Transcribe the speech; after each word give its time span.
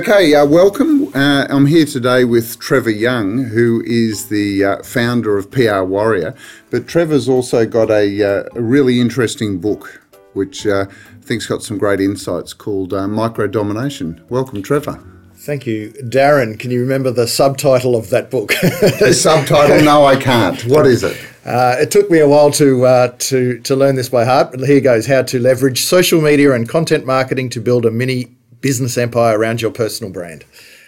Okay, 0.00 0.34
uh, 0.34 0.46
welcome. 0.46 1.14
Uh, 1.14 1.46
I'm 1.50 1.66
here 1.66 1.84
today 1.84 2.24
with 2.24 2.58
Trevor 2.58 2.88
Young, 2.88 3.44
who 3.44 3.82
is 3.84 4.30
the 4.30 4.64
uh, 4.64 4.82
founder 4.82 5.36
of 5.36 5.50
PR 5.50 5.82
Warrior. 5.82 6.34
But 6.70 6.88
Trevor's 6.88 7.28
also 7.28 7.66
got 7.66 7.90
a, 7.90 8.22
uh, 8.22 8.48
a 8.54 8.62
really 8.62 8.98
interesting 8.98 9.58
book, 9.58 10.02
which 10.32 10.66
uh, 10.66 10.86
I 10.88 11.20
think's 11.20 11.44
got 11.44 11.62
some 11.62 11.76
great 11.76 12.00
insights 12.00 12.54
called 12.54 12.94
uh, 12.94 13.08
Micro 13.08 13.46
Domination. 13.46 14.24
Welcome, 14.30 14.62
Trevor. 14.62 15.04
Thank 15.34 15.66
you. 15.66 15.90
Darren, 16.04 16.58
can 16.58 16.70
you 16.70 16.80
remember 16.80 17.10
the 17.10 17.26
subtitle 17.26 17.94
of 17.94 18.08
that 18.08 18.30
book? 18.30 18.54
the 18.62 19.12
subtitle? 19.14 19.84
No, 19.84 20.06
I 20.06 20.16
can't. 20.16 20.64
What 20.64 20.86
is 20.86 21.02
it? 21.02 21.14
Uh, 21.44 21.76
it 21.78 21.90
took 21.90 22.10
me 22.10 22.20
a 22.20 22.28
while 22.28 22.50
to, 22.52 22.86
uh, 22.86 23.08
to, 23.18 23.58
to 23.60 23.76
learn 23.76 23.96
this 23.96 24.08
by 24.08 24.24
heart, 24.24 24.50
but 24.50 24.60
here 24.60 24.80
goes 24.80 25.06
How 25.06 25.20
to 25.24 25.38
Leverage 25.38 25.82
Social 25.84 26.22
Media 26.22 26.54
and 26.54 26.66
Content 26.66 27.04
Marketing 27.04 27.50
to 27.50 27.60
Build 27.60 27.84
a 27.84 27.90
Mini 27.90 28.34
business 28.60 28.98
empire 28.98 29.38
around 29.38 29.62
your 29.62 29.70
personal 29.70 30.12
brand. 30.12 30.44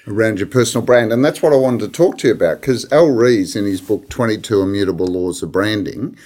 Around 0.06 0.38
your 0.38 0.48
personal 0.48 0.84
brand. 0.84 1.12
And 1.12 1.24
that's 1.24 1.42
what 1.42 1.52
I 1.52 1.56
wanted 1.56 1.80
to 1.80 1.88
talk 1.88 2.18
to 2.18 2.28
you 2.28 2.34
about 2.34 2.60
because 2.60 2.90
Al 2.92 3.08
Ries, 3.08 3.54
in 3.54 3.64
his 3.64 3.80
book 3.80 4.08
22 4.08 4.62
Immutable 4.62 5.06
Laws 5.06 5.42
of 5.42 5.52
Branding, 5.52 6.16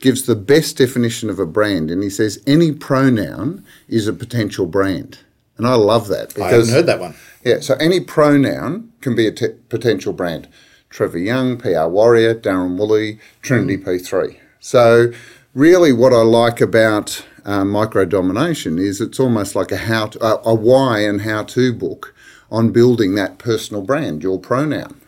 gives 0.00 0.24
the 0.24 0.36
best 0.36 0.76
definition 0.76 1.30
of 1.30 1.38
a 1.38 1.46
brand. 1.46 1.90
And 1.90 2.02
he 2.02 2.10
says 2.10 2.42
any 2.46 2.72
pronoun 2.72 3.64
is 3.88 4.06
a 4.06 4.12
potential 4.12 4.66
brand. 4.66 5.18
And 5.56 5.66
I 5.66 5.74
love 5.74 6.08
that. 6.08 6.28
Because, 6.28 6.42
I 6.42 6.50
haven't 6.50 6.68
heard 6.74 6.86
that 6.86 7.00
one. 7.00 7.14
Yeah, 7.44 7.60
so 7.60 7.74
any 7.76 8.00
pronoun 8.00 8.92
can 9.00 9.14
be 9.14 9.26
a 9.26 9.32
t- 9.32 9.54
potential 9.68 10.12
brand. 10.12 10.48
Trevor 10.90 11.18
Young, 11.18 11.56
PR 11.56 11.86
Warrior, 11.86 12.34
Darren 12.34 12.76
Woolley, 12.76 13.18
Trinity 13.40 13.78
mm. 13.78 13.84
P3. 13.84 14.36
So, 14.60 15.12
really, 15.54 15.92
what 15.92 16.12
I 16.12 16.22
like 16.22 16.60
about 16.60 17.24
uh, 17.44 17.64
micro 17.64 18.04
domination 18.04 18.78
is 18.78 19.00
it's 19.00 19.20
almost 19.20 19.54
like 19.54 19.72
a 19.72 19.76
how 19.76 20.06
to, 20.06 20.24
a, 20.24 20.40
a 20.44 20.54
why 20.54 21.00
and 21.00 21.22
how 21.22 21.44
to 21.44 21.72
book 21.72 22.14
on 22.50 22.70
building 22.70 23.14
that 23.14 23.38
personal 23.38 23.82
brand, 23.82 24.22
your 24.22 24.38
pronoun. 24.38 25.00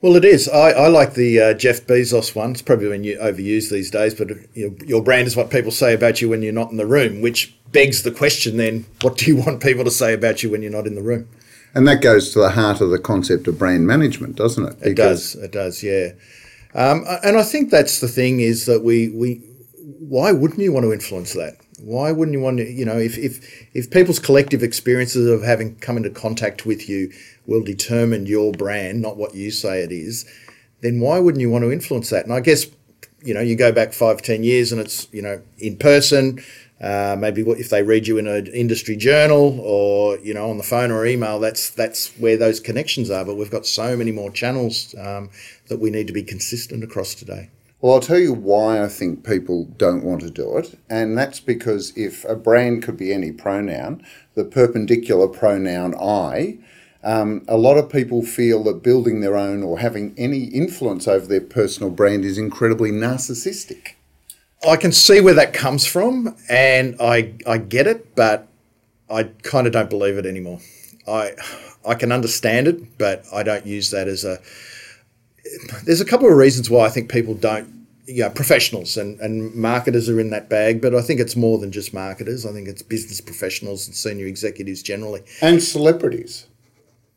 Well, 0.00 0.16
it 0.16 0.24
is. 0.24 0.48
I, 0.48 0.70
I 0.70 0.88
like 0.88 1.12
the 1.12 1.38
uh, 1.38 1.54
Jeff 1.54 1.86
Bezos 1.86 2.34
one. 2.34 2.52
It's 2.52 2.62
probably 2.62 2.88
been 2.88 3.18
overused 3.18 3.70
these 3.70 3.90
days, 3.90 4.14
but 4.14 4.30
you 4.54 4.70
know, 4.70 4.76
your 4.86 5.02
brand 5.02 5.26
is 5.26 5.36
what 5.36 5.50
people 5.50 5.70
say 5.70 5.92
about 5.92 6.22
you 6.22 6.30
when 6.30 6.40
you're 6.40 6.54
not 6.54 6.70
in 6.70 6.78
the 6.78 6.86
room, 6.86 7.20
which 7.20 7.54
begs 7.70 8.02
the 8.02 8.10
question 8.10 8.56
then 8.56 8.84
what 9.02 9.18
do 9.18 9.26
you 9.26 9.36
want 9.36 9.62
people 9.62 9.84
to 9.84 9.90
say 9.90 10.14
about 10.14 10.42
you 10.42 10.50
when 10.50 10.62
you're 10.62 10.72
not 10.72 10.86
in 10.86 10.94
the 10.94 11.02
room? 11.02 11.28
And 11.74 11.86
that 11.86 12.02
goes 12.02 12.32
to 12.32 12.40
the 12.40 12.50
heart 12.50 12.80
of 12.80 12.90
the 12.90 12.98
concept 12.98 13.46
of 13.46 13.58
brand 13.58 13.86
management, 13.86 14.36
doesn't 14.36 14.64
it? 14.64 14.80
Because 14.80 15.34
it 15.36 15.38
does. 15.42 15.44
It 15.44 15.52
does, 15.52 15.82
yeah. 15.82 16.12
Um, 16.74 17.04
and 17.22 17.36
I 17.36 17.42
think 17.42 17.70
that's 17.70 18.00
the 18.00 18.08
thing 18.08 18.40
is 18.40 18.66
that 18.66 18.82
we, 18.82 19.10
we 19.10 19.42
why 19.98 20.32
wouldn't 20.32 20.60
you 20.60 20.72
want 20.72 20.84
to 20.84 20.92
influence 20.92 21.34
that? 21.34 21.58
Why 21.82 22.12
wouldn't 22.12 22.36
you 22.36 22.40
want 22.40 22.58
to, 22.58 22.70
you 22.70 22.84
know, 22.84 22.98
if, 22.98 23.16
if, 23.18 23.68
if 23.74 23.90
people's 23.90 24.18
collective 24.18 24.62
experiences 24.62 25.26
of 25.26 25.42
having 25.42 25.76
come 25.76 25.96
into 25.96 26.10
contact 26.10 26.66
with 26.66 26.88
you 26.88 27.12
will 27.46 27.62
determine 27.62 28.26
your 28.26 28.52
brand, 28.52 29.02
not 29.02 29.16
what 29.16 29.34
you 29.34 29.50
say 29.50 29.82
it 29.82 29.92
is, 29.92 30.30
then 30.80 31.00
why 31.00 31.18
wouldn't 31.18 31.40
you 31.40 31.50
want 31.50 31.64
to 31.64 31.72
influence 31.72 32.10
that? 32.10 32.24
And 32.24 32.32
I 32.32 32.40
guess, 32.40 32.66
you 33.22 33.34
know, 33.34 33.40
you 33.40 33.56
go 33.56 33.72
back 33.72 33.92
five, 33.92 34.22
ten 34.22 34.42
years 34.42 34.72
and 34.72 34.80
it's, 34.80 35.08
you 35.12 35.22
know, 35.22 35.42
in 35.58 35.76
person, 35.76 36.40
uh, 36.80 37.14
maybe 37.18 37.42
what 37.42 37.58
if 37.58 37.68
they 37.68 37.82
read 37.82 38.06
you 38.06 38.16
in 38.16 38.26
an 38.26 38.46
industry 38.46 38.96
journal 38.96 39.60
or 39.60 40.18
you 40.20 40.32
know 40.32 40.48
on 40.48 40.56
the 40.56 40.64
phone 40.64 40.90
or 40.90 41.04
email 41.04 41.38
that's 41.38 41.68
that's 41.68 42.08
where 42.18 42.38
those 42.38 42.58
connections 42.58 43.10
are 43.10 43.22
but 43.22 43.36
we've 43.36 43.50
got 43.50 43.66
so 43.66 43.96
many 43.96 44.10
more 44.10 44.30
channels 44.30 44.94
um, 44.98 45.28
that 45.68 45.78
we 45.78 45.90
need 45.90 46.06
to 46.06 46.12
be 46.14 46.22
consistent 46.22 46.82
across 46.82 47.14
today 47.14 47.50
well, 47.80 47.94
I'll 47.94 48.00
tell 48.00 48.18
you 48.18 48.34
why 48.34 48.82
I 48.82 48.88
think 48.88 49.24
people 49.24 49.64
don't 49.76 50.04
want 50.04 50.20
to 50.20 50.30
do 50.30 50.58
it. 50.58 50.78
And 50.90 51.16
that's 51.16 51.40
because 51.40 51.96
if 51.96 52.24
a 52.26 52.36
brand 52.36 52.82
could 52.82 52.96
be 52.96 53.12
any 53.12 53.32
pronoun, 53.32 54.04
the 54.34 54.44
perpendicular 54.44 55.28
pronoun 55.28 55.94
I, 55.94 56.58
um, 57.02 57.44
a 57.48 57.56
lot 57.56 57.78
of 57.78 57.90
people 57.90 58.22
feel 58.22 58.62
that 58.64 58.82
building 58.82 59.20
their 59.20 59.36
own 59.36 59.62
or 59.62 59.78
having 59.78 60.14
any 60.18 60.44
influence 60.44 61.08
over 61.08 61.26
their 61.26 61.40
personal 61.40 61.90
brand 61.90 62.26
is 62.26 62.36
incredibly 62.36 62.90
narcissistic. 62.90 63.94
I 64.68 64.76
can 64.76 64.92
see 64.92 65.22
where 65.22 65.34
that 65.34 65.54
comes 65.54 65.86
from 65.86 66.36
and 66.50 66.96
I, 67.00 67.32
I 67.46 67.56
get 67.56 67.86
it, 67.86 68.14
but 68.14 68.46
I 69.08 69.24
kind 69.42 69.66
of 69.66 69.72
don't 69.72 69.88
believe 69.88 70.18
it 70.18 70.26
anymore. 70.26 70.60
I, 71.08 71.32
I 71.86 71.94
can 71.94 72.12
understand 72.12 72.68
it, 72.68 72.98
but 72.98 73.24
I 73.32 73.42
don't 73.42 73.64
use 73.64 73.90
that 73.90 74.06
as 74.06 74.24
a 74.24 74.38
there's 75.84 76.00
a 76.00 76.04
couple 76.04 76.28
of 76.28 76.36
reasons 76.36 76.70
why 76.70 76.86
I 76.86 76.88
think 76.88 77.10
people 77.10 77.34
don't. 77.34 77.78
You 78.06 78.24
know, 78.24 78.30
professionals 78.30 78.96
and, 78.96 79.20
and 79.20 79.54
marketers 79.54 80.08
are 80.08 80.18
in 80.18 80.30
that 80.30 80.50
bag, 80.50 80.80
but 80.80 80.96
I 80.96 81.00
think 81.00 81.20
it's 81.20 81.36
more 81.36 81.58
than 81.58 81.70
just 81.70 81.94
marketers. 81.94 82.44
I 82.44 82.50
think 82.50 82.66
it's 82.66 82.82
business 82.82 83.20
professionals 83.20 83.86
and 83.86 83.94
senior 83.94 84.26
executives 84.26 84.82
generally. 84.82 85.22
And 85.40 85.62
celebrities. 85.62 86.48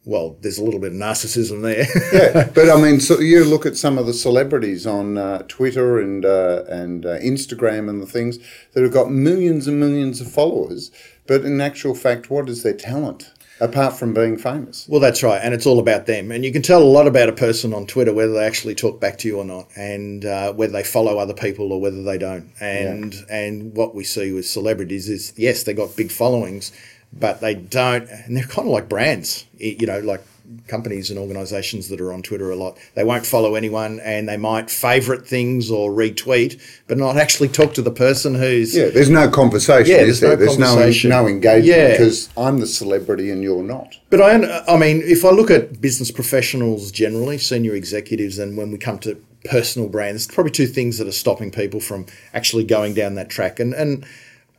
Well, 0.05 0.37
there's 0.41 0.57
a 0.57 0.63
little 0.63 0.81
bit 0.81 0.91
of 0.91 0.97
narcissism 0.97 1.61
there. 1.61 1.85
yeah, 2.13 2.49
but 2.55 2.69
I 2.69 2.79
mean, 2.79 2.99
so 2.99 3.19
you 3.19 3.45
look 3.45 3.65
at 3.65 3.77
some 3.77 3.97
of 3.97 4.05
the 4.05 4.13
celebrities 4.13 4.85
on 4.85 5.17
uh, 5.17 5.43
Twitter 5.47 5.99
and 5.99 6.25
uh, 6.25 6.63
and 6.67 7.05
uh, 7.05 7.17
Instagram 7.19 7.89
and 7.89 8.01
the 8.01 8.05
things 8.05 8.37
that 8.73 8.83
have 8.83 8.91
got 8.91 9.09
millions 9.09 9.65
and 9.65 9.79
millions 9.79 10.19
of 10.19 10.29
followers, 10.29 10.91
but 11.25 11.45
in 11.45 11.61
actual 11.61 11.95
fact, 11.95 12.29
what 12.29 12.49
is 12.49 12.63
their 12.63 12.73
talent? 12.73 13.31
Apart 13.63 13.97
from 13.97 14.13
being 14.13 14.37
famous. 14.37 14.85
Well, 14.89 14.99
that's 14.99 15.23
right, 15.23 15.39
and 15.41 15.53
it's 15.53 15.65
all 15.65 15.79
about 15.79 16.05
them. 16.05 16.31
And 16.31 16.43
you 16.43 16.51
can 16.51 16.61
tell 16.61 16.83
a 16.83 16.85
lot 16.85 17.07
about 17.07 17.29
a 17.29 17.33
person 17.33 17.73
on 17.73 17.87
Twitter 17.87 18.13
whether 18.13 18.33
they 18.33 18.45
actually 18.45 18.75
talk 18.75 18.99
back 18.99 19.17
to 19.19 19.27
you 19.27 19.37
or 19.37 19.45
not, 19.45 19.69
and 19.75 20.25
uh, 20.25 20.53
whether 20.53 20.73
they 20.73 20.83
follow 20.83 21.17
other 21.17 21.33
people 21.33 21.71
or 21.71 21.79
whether 21.79 22.03
they 22.03 22.17
don't. 22.17 22.51
And 22.59 23.13
yeah. 23.13 23.21
and 23.29 23.75
what 23.75 23.95
we 23.95 24.03
see 24.03 24.31
with 24.33 24.45
celebrities 24.45 25.09
is 25.09 25.33
yes, 25.37 25.63
they 25.63 25.73
got 25.73 25.95
big 25.95 26.11
followings, 26.11 26.71
but 27.11 27.39
they 27.39 27.55
don't, 27.55 28.09
and 28.09 28.35
they're 28.35 28.43
kind 28.43 28.67
of 28.67 28.73
like 28.73 28.89
brands. 28.89 29.45
You 29.57 29.87
know, 29.87 29.99
like 29.99 30.23
companies 30.67 31.09
and 31.09 31.19
organizations 31.19 31.89
that 31.89 32.01
are 32.01 32.11
on 32.11 32.21
Twitter 32.21 32.51
a 32.51 32.55
lot. 32.55 32.77
They 32.95 33.03
won't 33.03 33.25
follow 33.25 33.55
anyone 33.55 33.99
and 34.01 34.27
they 34.27 34.37
might 34.37 34.69
favorite 34.69 35.27
things 35.27 35.71
or 35.71 35.91
retweet, 35.91 36.61
but 36.87 36.97
not 36.97 37.17
actually 37.17 37.49
talk 37.49 37.73
to 37.75 37.81
the 37.81 37.91
person 37.91 38.35
who's. 38.35 38.75
Yeah, 38.75 38.89
there's 38.89 39.09
no 39.09 39.29
conversation, 39.29 39.91
yeah, 39.91 40.03
there's 40.03 40.19
there? 40.19 40.31
No 40.31 40.35
there's 40.35 40.57
conversation. 40.57 41.09
no, 41.09 41.23
no 41.23 41.27
engagement 41.27 41.65
yeah. 41.65 41.91
because 41.91 42.29
I'm 42.37 42.59
the 42.59 42.67
celebrity 42.67 43.31
and 43.31 43.41
you're 43.41 43.63
not. 43.63 43.95
But 44.09 44.21
I, 44.21 44.63
I 44.67 44.77
mean, 44.77 45.01
if 45.03 45.25
I 45.25 45.29
look 45.29 45.49
at 45.49 45.81
business 45.81 46.11
professionals 46.11 46.91
generally, 46.91 47.37
senior 47.37 47.75
executives, 47.75 48.37
and 48.37 48.57
when 48.57 48.71
we 48.71 48.77
come 48.77 48.99
to 48.99 49.23
personal 49.45 49.89
brands, 49.89 50.27
probably 50.27 50.51
two 50.51 50.67
things 50.67 50.97
that 50.97 51.07
are 51.07 51.11
stopping 51.11 51.51
people 51.51 51.79
from 51.79 52.05
actually 52.33 52.63
going 52.63 52.93
down 52.93 53.15
that 53.15 53.29
track. 53.29 53.59
And, 53.59 53.73
and 53.73 54.05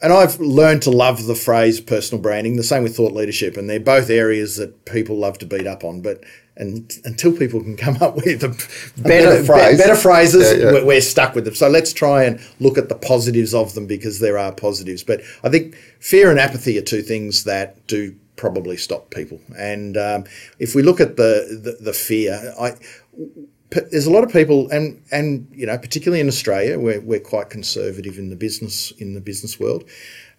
and 0.02 0.12
I've 0.12 0.38
learned 0.40 0.82
to 0.82 0.90
love 0.90 1.26
the 1.26 1.34
phrase 1.34 1.80
personal 1.80 2.20
branding. 2.20 2.56
The 2.56 2.62
same 2.62 2.82
with 2.82 2.96
thought 2.96 3.12
leadership, 3.12 3.56
and 3.56 3.68
they're 3.68 3.80
both 3.80 4.10
areas 4.10 4.56
that 4.56 4.84
people 4.84 5.16
love 5.16 5.38
to 5.38 5.46
beat 5.46 5.66
up 5.66 5.84
on. 5.84 6.00
But 6.00 6.22
and 6.56 6.92
until 7.04 7.36
people 7.36 7.60
can 7.62 7.76
come 7.76 7.96
up 8.00 8.16
with 8.16 8.40
better, 9.02 9.02
better, 9.02 9.44
phrase. 9.44 9.78
better 9.78 9.96
phrases, 9.96 10.52
yeah, 10.52 10.66
yeah. 10.66 10.72
We're, 10.72 10.84
we're, 10.84 11.00
stuck 11.00 11.34
with 11.34 11.44
them. 11.44 11.54
So 11.54 11.68
let's 11.68 11.92
try 11.92 12.24
and 12.24 12.40
look 12.60 12.78
at 12.78 12.88
the 12.88 12.94
positives 12.94 13.54
of 13.54 13.74
them 13.74 13.86
because 13.86 14.20
there 14.20 14.38
are 14.38 14.52
positives. 14.52 15.02
But 15.02 15.22
I 15.42 15.48
think 15.48 15.74
fear 16.00 16.30
and 16.30 16.38
apathy 16.38 16.78
are 16.78 16.82
two 16.82 17.02
things 17.02 17.44
that 17.44 17.84
do 17.86 18.14
probably 18.36 18.76
stop 18.76 19.10
people. 19.10 19.40
And 19.56 19.96
um, 19.96 20.24
if 20.58 20.74
we 20.74 20.82
look 20.82 21.00
at 21.00 21.16
the 21.16 21.60
the, 21.62 21.84
the 21.84 21.92
fear, 21.92 22.54
I 22.60 22.74
there's 23.90 24.06
a 24.06 24.10
lot 24.10 24.24
of 24.24 24.32
people, 24.32 24.68
and 24.70 25.02
and 25.10 25.48
you 25.52 25.66
know, 25.66 25.76
particularly 25.78 26.20
in 26.20 26.28
Australia, 26.28 26.78
we're 26.78 27.00
we're 27.00 27.20
quite 27.20 27.50
conservative 27.50 28.18
in 28.18 28.30
the 28.30 28.36
business 28.36 28.92
in 28.92 29.14
the 29.14 29.20
business 29.20 29.58
world, 29.58 29.84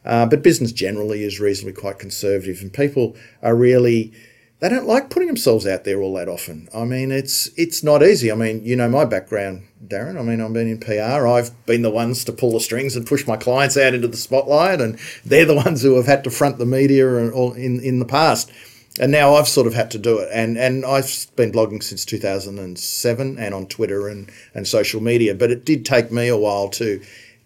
uh, 0.06 0.26
but 0.26 0.44
business 0.44 0.72
generally 0.72 1.24
is 1.24 1.40
reasonably 1.40 1.74
quite 1.74 2.00
conservative, 2.00 2.62
and 2.62 2.72
people 2.74 3.16
are 3.42 3.56
really 3.56 4.14
they 4.60 4.70
don't 4.70 4.88
like 4.88 5.10
putting 5.10 5.28
themselves 5.28 5.68
out 5.68 5.84
there 5.84 6.02
all 6.02 6.14
that 6.16 6.30
often. 6.30 6.70
I 6.74 6.86
mean, 6.86 7.12
it's 7.12 7.48
it's 7.58 7.84
not 7.84 8.02
easy. 8.02 8.32
I 8.32 8.36
mean, 8.36 8.64
you 8.64 8.76
know 8.76 8.88
my 8.88 9.06
background, 9.06 9.64
Darren. 9.86 10.18
I 10.18 10.24
mean, 10.24 10.42
I've 10.42 10.54
been 10.54 10.70
in 10.70 10.80
PR. 10.80 11.28
I've 11.28 11.66
been 11.66 11.82
the 11.82 11.90
ones 11.90 12.24
to 12.26 12.32
pull 12.32 12.54
the 12.54 12.60
strings 12.60 12.96
and 12.96 13.06
push 13.06 13.28
my 13.28 13.38
clients 13.38 13.76
out 13.76 13.94
into 13.94 14.08
the 14.08 14.18
spotlight, 14.18 14.80
and 14.80 14.98
they're 15.26 15.46
the 15.46 15.56
ones 15.56 15.82
who 15.82 15.96
have 15.96 16.06
had 16.06 16.24
to 16.24 16.32
front 16.32 16.58
the 16.58 16.66
media 16.66 17.08
in 17.08 17.80
in 17.82 18.00
the 18.00 18.06
past 18.06 18.52
and 19.00 19.12
now 19.12 19.36
I've 19.36 19.48
sort 19.48 19.68
of 19.68 19.74
had 19.74 19.92
to 19.92 19.98
do 19.98 20.20
it. 20.20 20.30
And 20.32 20.58
and 20.58 20.86
I've 20.86 21.28
been 21.36 21.52
blogging 21.52 21.84
since 21.84 22.06
2007 22.06 23.38
and 23.38 23.54
on 23.54 23.68
Twitter 23.68 24.08
and, 24.08 24.32
and 24.54 24.68
social 24.68 25.02
media. 25.02 25.36
But 25.36 25.52
it 25.52 25.66
did 25.66 25.86
take 25.86 26.12
me 26.12 26.28
a 26.28 26.38
while 26.38 26.70
to 26.70 27.02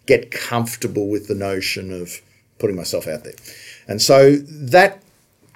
get 0.06 0.30
comfortable 0.30 1.08
with 1.08 1.28
the 1.28 1.34
notion 1.34 1.92
of 1.92 2.20
putting 2.58 2.76
myself 2.76 3.06
out 3.06 3.24
there. 3.24 3.34
And 3.88 4.00
so 4.00 4.36
that 4.36 5.02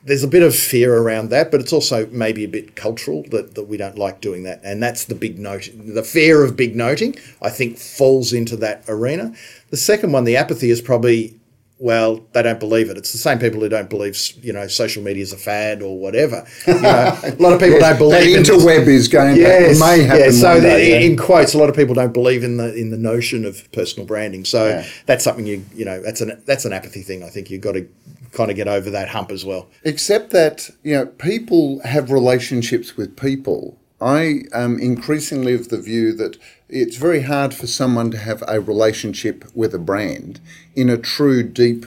there's 0.04 0.24
a 0.24 0.28
bit 0.28 0.42
of 0.42 0.54
fear 0.54 0.98
around 0.98 1.30
that, 1.30 1.50
but 1.50 1.60
it's 1.60 1.72
also 1.72 2.06
maybe 2.08 2.44
a 2.44 2.48
bit 2.48 2.76
cultural 2.76 3.24
that, 3.30 3.54
that 3.54 3.64
we 3.64 3.76
don't 3.76 3.96
like 3.96 4.20
doing 4.20 4.42
that. 4.42 4.60
And 4.62 4.82
that's 4.82 5.04
the 5.04 5.14
big 5.14 5.38
note. 5.38 5.70
The 5.74 6.02
fear 6.02 6.44
of 6.44 6.56
big 6.56 6.76
noting, 6.76 7.16
I 7.40 7.48
think, 7.48 7.78
falls 7.78 8.32
into 8.32 8.56
that 8.58 8.84
arena. 8.86 9.34
The 9.70 9.76
second 9.76 10.12
one, 10.12 10.24
the 10.24 10.36
apathy, 10.36 10.70
is 10.70 10.82
probably 10.82 11.34
well, 11.78 12.24
they 12.32 12.42
don't 12.42 12.60
believe 12.60 12.88
it. 12.88 12.96
It's 12.96 13.10
the 13.12 13.18
same 13.18 13.38
people 13.38 13.60
who 13.60 13.68
don't 13.68 13.90
believe, 13.90 14.16
you 14.42 14.52
know, 14.52 14.66
social 14.68 15.02
media 15.02 15.22
is 15.22 15.32
a 15.32 15.36
fad 15.36 15.82
or 15.82 15.98
whatever. 15.98 16.46
You 16.66 16.74
know, 16.80 17.18
a 17.24 17.34
lot 17.40 17.52
of 17.52 17.58
people 17.60 17.78
Yes, 17.78 17.82
don't 17.82 17.98
believe 17.98 18.20
that 18.20 18.52
in 18.52 18.58
interweb 18.60 18.86
is 18.86 19.08
going 19.08 19.36
Yes, 19.36 19.78
to 19.78 19.84
may 19.84 20.02
happen. 20.04 20.24
yeah. 20.24 20.30
So 20.30 20.52
one 20.54 20.62
the, 20.62 20.68
yeah. 20.88 20.98
in 21.00 21.16
quotes, 21.16 21.52
a 21.52 21.58
lot 21.58 21.68
of 21.68 21.74
people 21.76 21.94
don't 21.94 22.14
believe 22.14 22.44
in 22.44 22.56
the 22.58 22.72
in 22.74 22.90
the 22.90 22.96
notion 22.96 23.44
of 23.44 23.70
personal 23.72 24.06
branding. 24.06 24.44
So 24.44 24.68
Yeah. 24.68 24.86
that's 25.06 25.24
something 25.24 25.46
you 25.46 25.64
you 25.74 25.84
know 25.84 26.00
that's 26.00 26.20
an 26.20 26.40
that's 26.46 26.64
an 26.64 26.72
apathy 26.72 27.02
thing. 27.02 27.22
I 27.24 27.28
think 27.28 27.50
you've 27.50 27.60
got 27.62 27.72
to 27.72 27.88
kind 28.32 28.50
of 28.50 28.56
get 28.56 28.68
over 28.68 28.88
that 28.90 29.08
hump 29.08 29.30
as 29.32 29.44
well. 29.44 29.68
Except 29.82 30.30
that 30.30 30.70
you 30.84 30.94
know 30.94 31.06
people 31.06 31.80
have 31.84 32.10
relationships 32.12 32.96
with 32.96 33.16
people. 33.16 33.76
I 34.00 34.42
am 34.52 34.78
increasingly 34.78 35.54
of 35.54 35.70
the 35.70 35.80
view 35.80 36.12
that 36.16 36.36
it's 36.68 36.96
very 36.96 37.22
hard 37.22 37.54
for 37.54 37.66
someone 37.66 38.10
to 38.10 38.18
have 38.18 38.42
a 38.48 38.60
relationship 38.60 39.44
with 39.54 39.74
a 39.74 39.78
brand 39.78 40.40
in 40.74 40.88
a 40.90 40.96
true 40.98 41.42
deep, 41.42 41.86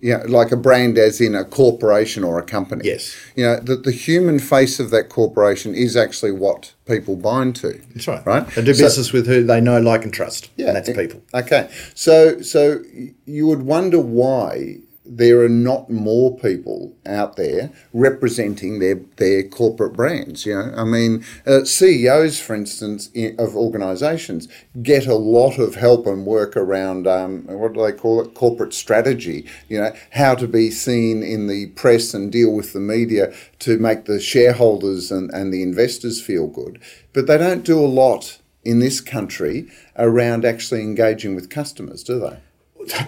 you 0.00 0.16
know, 0.16 0.24
like 0.26 0.52
a 0.52 0.56
brand 0.56 0.98
as 0.98 1.20
in 1.20 1.34
a 1.34 1.44
corporation 1.44 2.22
or 2.24 2.38
a 2.38 2.42
company. 2.42 2.82
Yes. 2.84 3.16
You 3.36 3.44
know, 3.44 3.60
that 3.60 3.84
the 3.84 3.92
human 3.92 4.38
face 4.38 4.78
of 4.80 4.90
that 4.90 5.08
corporation 5.08 5.74
is 5.74 5.96
actually 5.96 6.32
what 6.32 6.72
people 6.86 7.16
bind 7.16 7.56
to. 7.56 7.80
That's 7.94 8.06
right. 8.08 8.24
Right. 8.26 8.46
They 8.54 8.62
do 8.64 8.74
So- 8.74 8.84
business 8.84 9.12
with 9.12 9.26
who 9.26 9.42
they 9.44 9.60
know, 9.60 9.80
like, 9.80 10.04
and 10.04 10.12
trust. 10.12 10.50
and 10.58 10.68
that's 10.76 10.90
people. 10.90 11.22
Okay, 11.34 11.68
so 11.94 12.40
so 12.42 12.82
you 13.26 13.46
would 13.46 13.62
wonder 13.62 13.98
why 14.00 14.78
there 15.08 15.40
are 15.40 15.48
not 15.48 15.88
more 15.90 16.36
people 16.38 16.94
out 17.06 17.36
there 17.36 17.70
representing 17.92 18.78
their 18.78 19.00
their 19.16 19.42
corporate 19.42 19.94
brands. 19.94 20.44
You 20.46 20.54
know, 20.54 20.72
I 20.76 20.84
mean, 20.84 21.24
uh, 21.46 21.64
CEOs, 21.64 22.38
for 22.40 22.54
instance, 22.54 23.10
i- 23.16 23.34
of 23.38 23.56
organisations 23.56 24.48
get 24.82 25.06
a 25.06 25.14
lot 25.14 25.58
of 25.58 25.74
help 25.76 26.06
and 26.06 26.26
work 26.26 26.56
around 26.56 27.06
um, 27.06 27.44
what 27.46 27.72
do 27.72 27.82
they 27.82 27.92
call 27.92 28.20
it? 28.20 28.34
Corporate 28.34 28.74
strategy. 28.74 29.46
You 29.68 29.80
know, 29.80 29.92
how 30.12 30.34
to 30.34 30.46
be 30.46 30.70
seen 30.70 31.22
in 31.22 31.46
the 31.46 31.66
press 31.68 32.14
and 32.14 32.30
deal 32.30 32.52
with 32.52 32.72
the 32.72 32.80
media 32.80 33.32
to 33.60 33.78
make 33.78 34.04
the 34.04 34.20
shareholders 34.20 35.10
and, 35.10 35.30
and 35.30 35.52
the 35.52 35.62
investors 35.62 36.20
feel 36.20 36.46
good. 36.46 36.80
But 37.12 37.26
they 37.26 37.38
don't 37.38 37.64
do 37.64 37.78
a 37.80 37.86
lot 37.86 38.38
in 38.64 38.80
this 38.80 39.00
country 39.00 39.68
around 39.96 40.44
actually 40.44 40.82
engaging 40.82 41.34
with 41.34 41.48
customers, 41.48 42.02
do 42.02 42.18
they? 42.20 42.36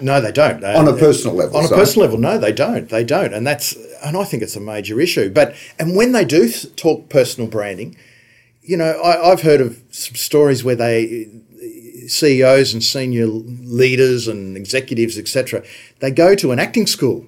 No, 0.01 0.21
they 0.21 0.31
don't. 0.31 0.63
On 0.63 0.87
a 0.87 0.93
personal 0.93 1.35
level, 1.35 1.57
On 1.57 1.65
a 1.65 1.69
personal 1.69 2.07
level, 2.07 2.19
no, 2.19 2.37
they 2.37 2.51
don't. 2.51 2.89
They 2.89 3.03
don't, 3.03 3.33
and 3.33 3.45
that's 3.45 3.75
and 4.03 4.17
I 4.17 4.23
think 4.23 4.43
it's 4.43 4.55
a 4.55 4.61
major 4.61 4.99
issue. 4.99 5.29
But 5.29 5.55
and 5.79 5.95
when 5.95 6.11
they 6.11 6.25
do 6.25 6.49
talk 6.49 7.09
personal 7.09 7.49
branding, 7.49 7.95
you 8.61 8.77
know, 8.77 9.01
I, 9.01 9.31
I've 9.31 9.41
heard 9.41 9.61
of 9.61 9.81
some 9.91 10.15
stories 10.15 10.63
where 10.63 10.75
they 10.75 11.29
CEOs 12.07 12.73
and 12.73 12.83
senior 12.83 13.27
leaders 13.27 14.27
and 14.27 14.57
executives, 14.57 15.17
etc., 15.17 15.63
they 15.99 16.11
go 16.11 16.35
to 16.35 16.51
an 16.51 16.59
acting 16.59 16.87
school. 16.87 17.25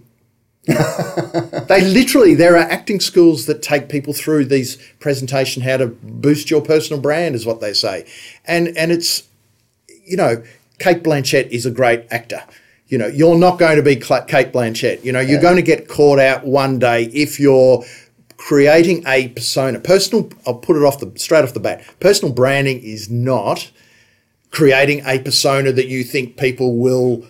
they 0.65 1.81
literally 1.81 2.33
there 2.33 2.55
are 2.55 2.69
acting 2.71 3.01
schools 3.01 3.47
that 3.47 3.61
take 3.61 3.89
people 3.89 4.13
through 4.13 4.45
these 4.45 4.77
presentation 5.01 5.61
how 5.61 5.75
to 5.75 5.87
boost 5.87 6.49
your 6.49 6.61
personal 6.61 7.01
brand 7.01 7.35
is 7.35 7.45
what 7.45 7.59
they 7.59 7.73
say 7.73 8.05
and 8.45 8.69
and 8.77 8.89
it's 8.89 9.23
you 10.05 10.15
know 10.15 10.41
Cate 10.79 11.03
Blanchett 11.03 11.47
is 11.49 11.65
a 11.65 11.71
great 11.71 12.05
actor 12.11 12.41
you 12.87 12.97
know 12.97 13.07
you're 13.07 13.37
not 13.37 13.57
going 13.59 13.77
to 13.77 13.83
be 13.83 13.95
Cate 13.95 14.51
Blanchett 14.51 15.03
you 15.03 15.11
know 15.11 15.19
you're 15.19 15.41
going 15.41 15.55
to 15.55 15.61
get 15.61 15.87
caught 15.87 16.19
out 16.19 16.45
one 16.45 16.79
day 16.79 17.03
if 17.05 17.39
you're 17.39 17.83
creating 18.37 19.03
a 19.07 19.29
persona 19.29 19.79
personal 19.79 20.29
I'll 20.45 20.55
put 20.55 20.75
it 20.75 20.83
off 20.83 20.99
the 20.99 21.11
straight 21.17 21.43
off 21.43 21.53
the 21.53 21.59
bat 21.59 21.83
personal 21.99 22.33
branding 22.33 22.81
is 22.81 23.09
not 23.09 23.71
creating 24.51 25.01
a 25.05 25.19
persona 25.19 25.71
that 25.71 25.87
you 25.87 26.03
think 26.03 26.37
people 26.37 26.77
will 26.77 27.25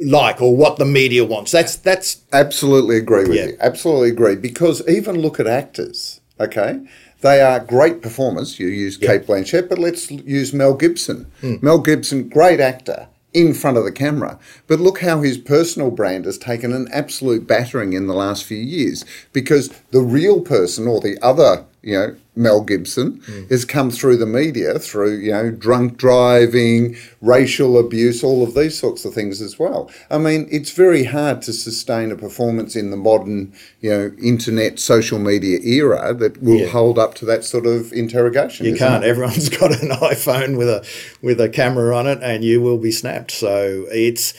like 0.00 0.40
or 0.42 0.56
what 0.56 0.76
the 0.78 0.84
media 0.84 1.24
wants 1.24 1.52
that's 1.52 1.76
that's 1.76 2.22
Absolutely 2.32 2.96
agree 2.96 3.24
with 3.24 3.34
Yeah. 3.36 3.46
you. 3.46 3.56
Absolutely 3.60 4.10
agree. 4.10 4.36
Because 4.36 4.86
even 4.88 5.20
look 5.20 5.40
at 5.40 5.46
actors, 5.46 6.20
okay? 6.38 6.80
They 7.26 7.40
are 7.40 7.58
great 7.58 8.02
performers. 8.02 8.60
You 8.60 8.68
use 8.68 8.96
Cate 8.96 9.26
Blanchett, 9.26 9.68
but 9.68 9.80
let's 9.80 10.12
use 10.12 10.52
Mel 10.52 10.74
Gibson. 10.74 11.28
Hmm. 11.40 11.56
Mel 11.60 11.80
Gibson, 11.80 12.28
great 12.28 12.60
actor 12.60 13.08
in 13.34 13.52
front 13.52 13.76
of 13.76 13.84
the 13.84 13.90
camera. 13.90 14.38
But 14.68 14.78
look 14.78 15.00
how 15.00 15.22
his 15.22 15.36
personal 15.36 15.90
brand 15.90 16.24
has 16.24 16.38
taken 16.38 16.72
an 16.72 16.86
absolute 16.92 17.44
battering 17.44 17.94
in 17.94 18.06
the 18.06 18.14
last 18.14 18.44
few 18.44 18.58
years 18.58 19.04
because 19.32 19.70
the 19.90 20.02
real 20.02 20.40
person 20.40 20.86
or 20.86 21.00
the 21.00 21.18
other, 21.20 21.64
you 21.82 21.98
know, 21.98 22.16
Mel 22.36 22.60
Gibson 22.62 23.20
has 23.48 23.64
come 23.64 23.90
through 23.90 24.18
the 24.18 24.26
media 24.26 24.78
through, 24.78 25.16
you 25.16 25.32
know, 25.32 25.50
drunk 25.50 25.96
driving, 25.96 26.96
racial 27.22 27.78
abuse, 27.78 28.22
all 28.22 28.42
of 28.42 28.54
these 28.54 28.78
sorts 28.78 29.04
of 29.06 29.14
things 29.14 29.40
as 29.40 29.58
well. 29.58 29.90
I 30.10 30.18
mean, 30.18 30.46
it's 30.50 30.70
very 30.70 31.04
hard 31.04 31.40
to 31.42 31.52
sustain 31.54 32.12
a 32.12 32.16
performance 32.16 32.76
in 32.76 32.90
the 32.90 32.96
modern, 32.96 33.52
you 33.80 33.90
know, 33.90 34.12
internet 34.22 34.78
social 34.78 35.18
media 35.18 35.58
era 35.62 36.12
that 36.14 36.42
will 36.42 36.56
Yeah. 36.60 36.66
hold 36.66 36.98
up 36.98 37.14
to 37.16 37.24
that 37.24 37.42
sort 37.44 37.66
of 37.66 37.92
interrogation. 37.92 38.66
You 38.66 38.76
can't. 38.76 39.02
it? 39.02 39.08
Everyone's 39.08 39.48
got 39.60 39.72
an 39.82 39.88
iPhone 39.88 40.58
with 40.58 40.68
a 40.68 40.84
with 41.22 41.40
a 41.40 41.48
camera 41.48 41.96
on 41.96 42.06
it, 42.06 42.18
and 42.22 42.44
you 42.44 42.60
will 42.60 42.78
be 42.78 42.92
snapped. 42.92 43.30
So 43.30 43.86
it's 43.90 44.34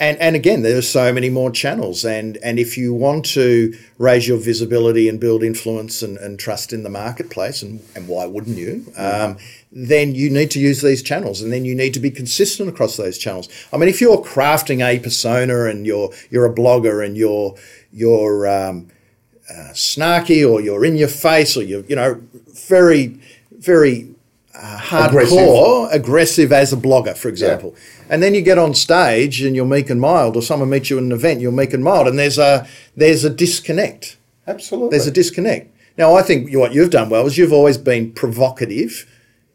and 0.00 0.18
and 0.18 0.34
again, 0.34 0.62
there's 0.62 0.88
so 0.88 1.12
many 1.12 1.28
more 1.28 1.50
channels, 1.50 2.06
and 2.06 2.38
and 2.38 2.58
if 2.58 2.78
you 2.78 2.94
want 2.94 3.26
to 3.26 3.76
raise 3.98 4.26
your 4.26 4.38
visibility 4.38 5.08
and 5.10 5.20
build 5.20 5.42
influence 5.42 6.02
and, 6.02 6.16
and 6.16 6.38
trust 6.38 6.72
in 6.72 6.82
the 6.82 6.88
marketplace, 6.88 7.62
and 7.62 7.80
and 7.94 8.08
why 8.08 8.24
wouldn't 8.24 8.56
you? 8.56 8.90
Um, 8.96 9.36
then 9.70 10.14
you 10.14 10.30
need 10.30 10.50
to 10.52 10.58
use 10.58 10.80
these 10.80 11.02
channels, 11.02 11.42
and 11.42 11.52
then 11.52 11.66
you 11.66 11.74
need 11.74 11.92
to 11.94 12.00
be 12.00 12.10
consistent 12.10 12.70
across 12.70 12.96
those 12.96 13.18
channels. 13.18 13.48
I 13.74 13.76
mean, 13.76 13.90
if 13.90 14.00
you're 14.00 14.22
crafting 14.22 14.82
a 14.82 14.98
persona 14.98 15.66
and 15.66 15.86
you're 15.86 16.10
you're 16.30 16.46
a 16.46 16.54
blogger 16.54 17.04
and 17.04 17.14
you're 17.14 17.54
you're 17.92 18.48
um, 18.48 18.88
snarky 19.72 20.50
or 20.50 20.62
you're 20.62 20.84
in 20.84 20.96
your 20.96 21.08
face 21.08 21.58
or 21.58 21.62
you're 21.62 21.84
you 21.84 21.96
know 21.96 22.22
very 22.68 23.20
very 23.58 24.09
uh, 24.54 24.78
hardcore 24.78 25.92
aggressive. 25.92 26.52
as 26.52 26.72
a 26.72 26.76
blogger 26.76 27.16
for 27.16 27.28
example 27.28 27.74
and 28.08 28.22
then 28.22 28.34
you 28.34 28.42
get 28.42 28.58
on 28.58 28.74
stage 28.74 29.42
and 29.42 29.54
you're 29.54 29.64
meek 29.64 29.88
and 29.90 30.00
mild 30.00 30.36
or 30.36 30.42
someone 30.42 30.68
meets 30.68 30.90
you 30.90 30.96
at 30.98 31.02
an 31.02 31.12
event 31.12 31.40
you're 31.40 31.52
meek 31.52 31.72
and 31.72 31.84
mild 31.84 32.08
and 32.08 32.18
there's 32.18 32.38
a 32.38 32.66
there's 32.96 33.24
a 33.24 33.30
disconnect 33.30 34.16
Absolutely. 34.46 34.90
there's 34.90 35.06
a 35.06 35.12
disconnect 35.12 35.72
now 35.96 36.14
i 36.14 36.22
think 36.22 36.52
what 36.54 36.72
you've 36.74 36.90
done 36.90 37.08
well 37.08 37.26
is 37.26 37.38
you've 37.38 37.52
always 37.52 37.78
been 37.78 38.12
provocative 38.12 39.06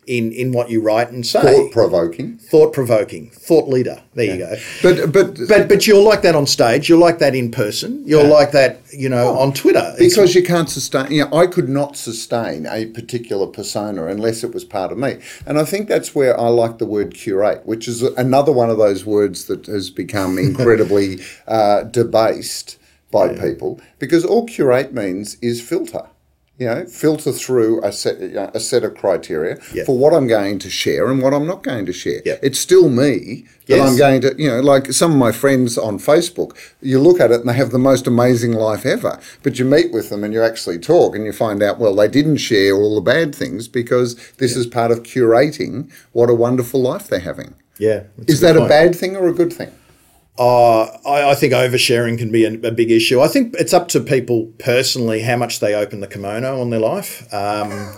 in 0.07 0.31
in 0.31 0.51
what 0.51 0.69
you 0.69 0.81
write 0.81 1.11
and 1.11 1.25
say. 1.25 1.41
Thought 1.41 1.71
provoking. 1.71 2.37
thought 2.37 2.73
provoking 2.73 3.29
thought 3.31 3.67
leader. 3.67 4.01
There 4.13 4.25
you 4.25 4.37
go. 4.37 4.55
But 4.81 5.11
but 5.11 5.39
but 5.47 5.67
but 5.67 5.87
you're 5.87 6.01
like 6.01 6.21
that 6.21 6.35
on 6.35 6.47
stage. 6.47 6.87
You're 6.89 6.99
like 6.99 7.19
that 7.19 7.35
in 7.35 7.51
person. 7.51 8.03
You're 8.05 8.23
like 8.23 8.51
that 8.51 8.81
you 8.93 9.09
know 9.09 9.37
on 9.37 9.53
twitter. 9.53 9.79
It's- 9.95 10.15
because 10.15 10.35
you 10.35 10.43
can't 10.43 10.69
sustain 10.69 11.11
you 11.11 11.23
know 11.25 11.37
i 11.37 11.47
could 11.47 11.67
not 11.69 11.97
sustain 11.97 12.65
a 12.65 12.85
particular 12.87 13.47
persona 13.47 14.05
unless 14.07 14.43
it 14.43 14.53
was 14.53 14.63
part 14.63 14.91
of 14.91 14.97
me. 14.97 15.17
And 15.45 15.57
i 15.59 15.65
think 15.65 15.87
that's 15.87 16.15
where 16.15 16.39
i 16.39 16.47
like 16.47 16.77
the 16.77 16.85
word 16.85 17.13
curate 17.13 17.65
which 17.65 17.87
is 17.87 18.01
another 18.01 18.51
one 18.51 18.69
of 18.69 18.77
those 18.77 19.05
words 19.05 19.45
that 19.45 19.65
has 19.65 19.89
become 19.89 20.37
incredibly 20.49 21.19
uh, 21.47 21.83
debased 21.83 22.77
by 23.11 23.33
people 23.33 23.79
because 23.99 24.25
all 24.25 24.45
curate 24.45 24.93
means 24.93 25.37
is 25.41 25.61
filter 25.61 26.03
you 26.57 26.65
know, 26.67 26.85
filter 26.85 27.31
through 27.33 27.83
a 27.83 27.91
set, 27.91 28.15
a 28.53 28.59
set 28.59 28.83
of 28.85 28.95
criteria 28.95 29.57
Yeah. 29.73 29.83
for 29.83 29.97
what 29.97 30.13
I'm 30.13 30.25
going 30.27 30.57
to 30.59 30.69
share 30.69 31.09
and 31.11 31.21
what 31.21 31.33
I'm 31.33 31.45
not 31.45 31.63
going 31.63 31.85
to 31.85 31.91
share. 31.93 32.21
Yeah. 32.23 32.37
It's 32.41 32.59
still 32.59 32.87
me 32.89 33.45
that 33.67 33.77
Yes. 33.77 33.89
I'm 33.89 33.97
going 33.97 34.21
to, 34.21 34.35
you 34.37 34.47
know, 34.49 34.61
like 34.61 34.93
some 34.93 35.11
of 35.11 35.17
my 35.17 35.31
friends 35.33 35.77
on 35.77 35.99
Facebook, 35.99 36.55
you 36.81 36.99
look 36.99 37.19
at 37.19 37.31
it 37.31 37.41
and 37.41 37.49
they 37.49 37.53
have 37.55 37.71
the 37.71 37.79
most 37.79 38.07
amazing 38.07 38.53
life 38.53 38.85
ever. 38.85 39.19
But 39.43 39.59
you 39.59 39.65
meet 39.65 39.91
with 39.91 40.09
them 40.09 40.23
and 40.23 40.33
you 40.33 40.41
actually 40.43 40.79
talk 40.79 41.13
and 41.15 41.25
you 41.25 41.33
find 41.33 41.61
out, 41.61 41.77
well, 41.77 41.93
they 41.95 42.07
didn't 42.07 42.37
share 42.37 42.73
all 42.75 42.95
the 42.95 43.01
bad 43.01 43.35
things 43.35 43.67
because 43.67 44.15
this 44.37 44.55
is 44.55 44.65
part 44.65 44.91
of 44.91 45.03
curating 45.03 45.91
what 46.13 46.29
a 46.29 46.33
wonderful 46.35 46.81
life 46.81 47.07
they're 47.09 47.19
having. 47.19 47.55
yeah 47.79 48.03
Is 48.27 48.39
that 48.41 48.55
a 48.55 48.65
bad 48.67 48.95
thing 48.95 49.17
or 49.17 49.27
a 49.27 49.33
good 49.33 49.51
thing? 49.51 49.71
Uh, 50.37 50.83
I, 51.05 51.31
I 51.31 51.35
think 51.35 51.53
oversharing 51.53 52.17
can 52.17 52.31
be 52.31 52.43
a, 52.43 52.53
a 52.67 52.71
big 52.71 52.91
issue. 52.91 53.21
I 53.21 53.27
think 53.27 53.55
it's 53.57 53.73
up 53.73 53.87
to 53.89 54.01
people 54.01 54.51
personally 54.59 55.21
how 55.21 55.37
much 55.37 55.59
they 55.59 55.73
open 55.73 56.01
the 56.01 56.07
kimono 56.07 56.59
on 56.59 56.69
their 56.71 56.81
life. 56.81 57.33
Um, 57.33 57.95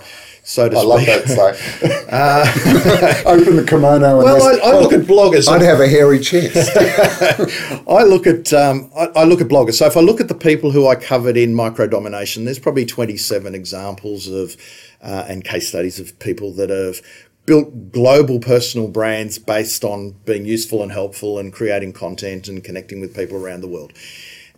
so 0.47 0.69
to 0.69 0.77
I 0.77 0.79
speak. 0.79 0.87
love 0.87 1.05
that 1.05 1.27
say. 1.27 3.23
Open 3.25 3.57
the 3.57 3.65
kimono 3.65 4.19
and 4.19 4.23
Well, 4.23 4.41
I, 4.41 4.69
I 4.69 4.79
look 4.79 4.93
at 4.93 5.01
bloggers. 5.01 5.49
I'd 5.49 5.61
have 5.61 5.81
a 5.81 5.89
hairy 5.89 6.19
chest. 6.19 6.71
I 7.87 8.03
look 8.03 8.25
at 8.25 8.53
um, 8.53 8.89
I, 8.95 9.07
I 9.07 9.23
look 9.25 9.41
at 9.41 9.49
bloggers. 9.49 9.73
So 9.73 9.87
if 9.87 9.97
I 9.97 9.99
look 9.99 10.21
at 10.21 10.29
the 10.29 10.35
people 10.35 10.71
who 10.71 10.87
I 10.87 10.95
covered 10.95 11.35
in 11.35 11.53
micro 11.53 11.85
domination, 11.85 12.45
there's 12.45 12.59
probably 12.59 12.85
27 12.85 13.53
examples 13.53 14.29
of 14.29 14.55
uh, 15.01 15.25
and 15.27 15.43
case 15.43 15.67
studies 15.67 15.99
of 15.99 16.17
people 16.19 16.53
that 16.53 16.69
have 16.69 17.01
built 17.47 17.91
global 17.93 18.39
personal 18.39 18.89
brands 18.89 19.39
based 19.39 19.83
on 19.83 20.11
being 20.25 20.45
useful 20.45 20.83
and 20.83 20.91
helpful 20.91 21.39
and 21.39 21.51
creating 21.51 21.93
content 21.93 22.47
and 22.47 22.63
connecting 22.63 22.99
with 23.01 23.15
people 23.15 23.37
around 23.37 23.61
the 23.61 23.67
world. 23.67 23.93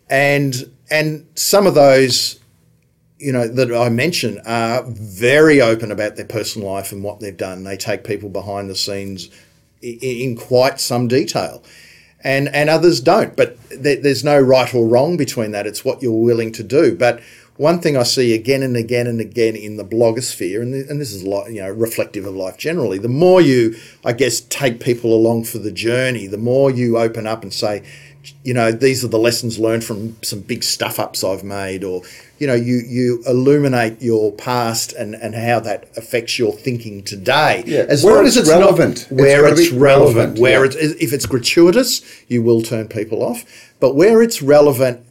And 0.09 0.69
and 0.91 1.25
some 1.35 1.67
of 1.67 1.75
those 1.75 2.39
you 3.19 3.31
know 3.31 3.47
that 3.47 3.71
I 3.73 3.89
mentioned 3.89 4.41
are 4.45 4.83
very 4.87 5.61
open 5.61 5.91
about 5.91 6.15
their 6.17 6.25
personal 6.25 6.69
life 6.69 6.91
and 6.91 7.03
what 7.03 7.19
they've 7.21 7.37
done. 7.37 7.63
They 7.63 7.77
take 7.77 8.03
people 8.03 8.29
behind 8.29 8.69
the 8.69 8.75
scenes 8.75 9.29
in, 9.81 9.99
in 9.99 10.35
quite 10.35 10.81
some 10.81 11.07
detail. 11.07 11.63
and 12.23 12.49
and 12.49 12.69
others 12.69 12.99
don't. 13.01 13.35
But 13.35 13.57
th- 13.69 14.01
there's 14.03 14.23
no 14.23 14.39
right 14.39 14.73
or 14.73 14.87
wrong 14.87 15.17
between 15.17 15.51
that. 15.51 15.67
It's 15.67 15.85
what 15.85 16.01
you're 16.01 16.11
willing 16.11 16.51
to 16.53 16.63
do. 16.63 16.95
But 16.95 17.21
one 17.59 17.81
thing 17.81 17.97
I 17.97 18.03
see 18.03 18.33
again 18.33 18.63
and 18.63 18.77
again 18.77 19.05
and 19.05 19.19
again 19.19 19.53
in 19.57 19.75
the 19.75 19.83
blogosphere, 19.83 20.61
and, 20.61 20.73
and 20.73 21.01
this 21.01 21.11
is 21.11 21.23
you 21.23 21.61
know, 21.61 21.69
reflective 21.69 22.25
of 22.25 22.33
life 22.33 22.57
generally. 22.57 22.97
The 22.99 23.09
more 23.09 23.41
you, 23.41 23.75
I 24.05 24.13
guess, 24.13 24.39
take 24.39 24.79
people 24.79 25.13
along 25.13 25.43
for 25.43 25.57
the 25.57 25.71
journey, 25.71 26.25
the 26.25 26.37
more 26.37 26.71
you 26.71 26.97
open 26.97 27.27
up 27.27 27.43
and 27.43 27.53
say, 27.53 27.83
you 28.45 28.53
know, 28.53 28.71
these 28.71 29.03
are 29.03 29.09
the 29.09 29.19
lessons 29.19 29.59
learned 29.59 29.83
from 29.83 30.15
some 30.23 30.39
big 30.39 30.63
stuff 30.63 30.99
ups 31.01 31.21
I've 31.21 31.43
made, 31.43 31.83
or 31.83 32.03
you 32.37 32.47
know, 32.47 32.53
you 32.53 32.77
you 32.87 33.21
illuminate 33.27 34.01
your 34.01 34.31
past 34.31 34.93
and 34.93 35.13
and 35.15 35.35
how 35.35 35.59
that 35.59 35.89
affects 35.97 36.39
your 36.39 36.53
thinking 36.53 37.03
today. 37.03 37.65
Yeah, 37.67 37.85
as 37.89 38.05
where 38.05 38.15
long 38.15 38.25
it's 38.25 38.37
as 38.37 38.43
it's 38.43 38.49
relevant. 38.49 39.05
not, 39.11 39.19
where 39.19 39.45
It's 39.47 39.59
it's 39.59 39.71
relevant, 39.71 40.15
relevant, 40.15 40.39
where 40.39 40.63
yeah. 40.63 40.71
it's 40.79 41.03
if 41.03 41.11
it's 41.11 41.25
gratuitous, 41.25 42.01
you 42.29 42.41
will 42.41 42.61
turn 42.61 42.87
people 42.87 43.21
off. 43.21 43.43
But 43.81 43.95
where 43.95 44.21
it's 44.21 44.41
relevant 44.41 45.05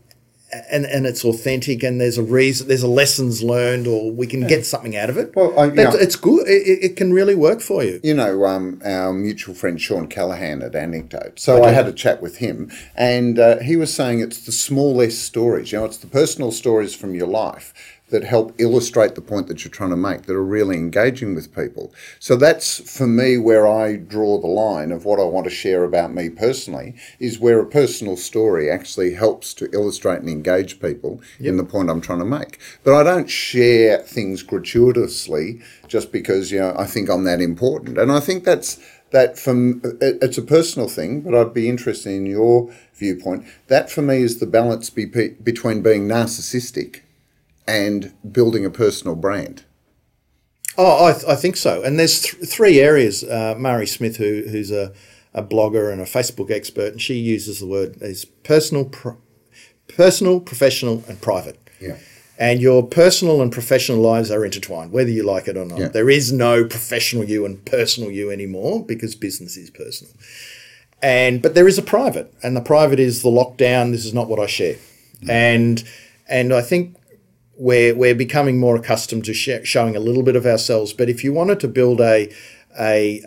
and, 0.71 0.87
and 0.87 1.07
it's 1.07 1.25
authentic 1.25 1.83
and 1.83 2.01
there's 2.01 2.17
a 2.19 2.23
reason, 2.23 2.69
there's 2.69 2.83
a 2.83 2.89
lessons 2.89 3.43
learned, 3.43 3.87
or 3.87 4.11
we 4.11 4.27
can 4.27 4.47
get 4.47 4.65
something 4.65 4.97
out 4.97 5.11
of 5.11 5.17
it. 5.19 5.35
Well, 5.37 5.59
I- 5.59 5.67
yeah. 5.73 5.93
it's 5.95 6.17
good. 6.17 6.47
It, 6.49 6.67
it- 6.67 6.79
it 6.89 6.97
can 6.97 7.13
really 7.13 7.35
work 7.35 7.61
for 7.61 7.83
you. 7.85 8.01
you 8.03 8.15
know, 8.15 8.45
um, 8.47 8.81
our 8.85 9.13
mutual 9.13 9.55
friend 9.55 9.81
Shawn 9.81 10.07
Callahan 10.09 10.63
at 10.63 10.75
Anecdote. 10.75 11.39
So 11.39 11.63
I 11.65 11.71
had 11.71 11.87
a 11.87 11.93
chat 11.93 12.23
with 12.23 12.39
him, 12.39 12.71
and 12.97 13.39
uh, 13.39 13.59
he 13.59 13.77
was 13.77 13.93
saying 13.93 14.21
it's 14.21 14.45
the 14.47 14.53
smallest 14.53 15.23
stories. 15.23 15.73
You 15.73 15.79
know, 15.81 15.85
it's 15.85 15.99
the 15.99 16.07
personal 16.07 16.51
stories 16.53 16.95
from 16.95 17.15
your 17.15 17.27
life 17.27 17.75
that 18.09 18.25
help 18.25 18.55
illustrate 18.59 19.15
the 19.15 19.21
point 19.21 19.47
that 19.49 19.65
you're 19.65 19.73
trying 19.73 19.91
to 19.91 19.97
make 19.97 20.23
that 20.23 20.35
are 20.35 20.45
really 20.45 20.77
engaging 20.77 21.35
with 21.35 21.55
people. 21.55 21.93
So 22.19 22.37
that's 22.37 22.97
for 22.97 23.07
me 23.07 23.39
where 23.39 23.69
I 23.69 23.97
draw 23.97 24.39
the 24.39 24.47
line 24.47 24.93
of 24.93 25.05
what 25.05 25.21
I 25.21 25.25
want 25.25 25.45
to 25.45 25.51
share 25.51 25.85
about 25.85 26.15
me 26.15 26.31
personally 26.31 26.95
is 27.19 27.39
where 27.39 27.61
a 27.61 27.67
personal 27.67 28.17
story 28.17 28.71
actually 28.71 29.15
helps 29.15 29.53
to 29.55 29.71
illustrate 29.73 30.21
and 30.21 30.29
engage 30.29 30.81
people 30.81 31.21
in 31.39 31.57
the 31.57 31.65
point 31.65 31.91
I'm 31.91 32.01
trying 32.01 32.21
to 32.21 32.25
make. 32.25 32.59
But 32.85 32.95
I 32.95 33.03
don't 33.03 33.29
share 33.29 33.99
things 33.99 34.43
gratuitously 34.43 35.61
just 35.87 36.13
because 36.13 36.51
you 36.51 36.61
know 36.61 36.75
I 36.79 36.87
think 36.87 37.09
I'm 37.11 37.25
that 37.25 37.41
important. 37.41 37.99
And 37.99 38.11
I 38.11 38.21
think 38.21 38.45
that's 38.45 38.79
that 39.11 39.39
from 39.39 39.81
it's 40.01 40.39
a 40.39 40.43
personal 40.43 40.89
thing, 40.89 41.23
but 41.23 41.35
I'd 41.35 41.55
be 41.55 41.69
interested 41.69 42.11
in 42.11 42.27
your 42.27 42.71
viewpoint. 42.95 43.47
That 43.69 43.91
for 43.91 44.03
me 44.03 44.23
is 44.23 44.39
the 44.39 44.47
balance 44.47 44.91
be, 44.91 45.07
between 45.07 45.83
being 45.83 46.07
narcissistic 46.07 47.01
and 47.69 48.15
building 48.33 48.65
a 48.65 48.71
personal 48.71 49.15
brand. 49.15 49.65
Oh, 50.79 51.07
I, 51.07 51.13
th- 51.13 51.25
I 51.27 51.35
think 51.35 51.57
so. 51.57 51.83
And 51.83 51.99
there's 51.99 52.23
th- 52.23 52.49
three 52.49 52.81
areas. 52.81 53.23
Uh, 53.23 53.55
Mari 53.59 53.87
Smith, 53.87 54.17
who, 54.17 54.45
who's 54.49 54.71
a, 54.71 54.93
a 55.35 55.43
blogger 55.43 55.93
and 55.93 56.01
a 56.01 56.05
Facebook 56.05 56.51
expert, 56.51 56.93
and 56.93 57.03
she 57.03 57.15
uses 57.15 57.61
the 57.61 57.67
word 57.67 57.99
is 58.01 58.25
personal, 58.25 58.87
pro- 58.87 59.19
personal, 59.87 60.41
professional, 60.41 61.05
and 61.09 61.21
private. 61.21 61.59
Yeah. 61.81 61.99
And 62.39 62.61
your 62.61 62.87
personal 62.87 63.43
and 63.43 63.53
professional 63.53 63.99
lives 63.99 64.31
are 64.31 64.45
intertwined, 64.45 64.93
whether 64.93 65.11
you 65.11 65.25
like 65.25 65.49
it 65.49 65.57
or 65.57 65.65
not. 65.65 65.79
Yeah. 65.79 65.89
There 65.89 66.09
is 66.09 66.33
no 66.33 66.65
professional 66.65 67.25
you 67.25 67.45
and 67.45 67.63
personal 67.65 68.11
you 68.13 68.31
anymore 68.31 68.85
because 68.85 69.17
business 69.17 69.57
is 69.57 69.71
personal. 69.71 70.15
And 71.03 71.43
but 71.43 71.55
there 71.55 71.69
is 71.69 71.79
a 71.79 71.83
private, 71.83 72.33
and 72.43 72.57
the 72.57 72.61
private 72.61 72.99
is 72.99 73.23
the 73.23 73.29
lockdown. 73.29 73.93
This 73.93 74.05
is 74.05 74.15
not 74.15 74.29
what 74.29 74.41
I 74.41 74.47
share, 74.47 74.77
and 75.29 75.83
and 76.29 76.53
I 76.53 76.61
think 76.61 76.98
we're 77.59 77.95
we're 77.95 78.15
becoming 78.15 78.59
more 78.59 78.77
accustomed 78.77 79.25
to 79.25 79.35
sh- 79.35 79.65
showing 79.65 79.97
a 79.97 80.01
little 80.01 80.23
bit 80.23 80.37
of 80.37 80.47
ourselves. 80.47 80.93
But 80.93 81.09
if 81.09 81.25
you 81.25 81.33
wanted 81.33 81.61
to 81.61 81.69
build 81.69 82.01
a 82.01 82.33
a 82.79 83.23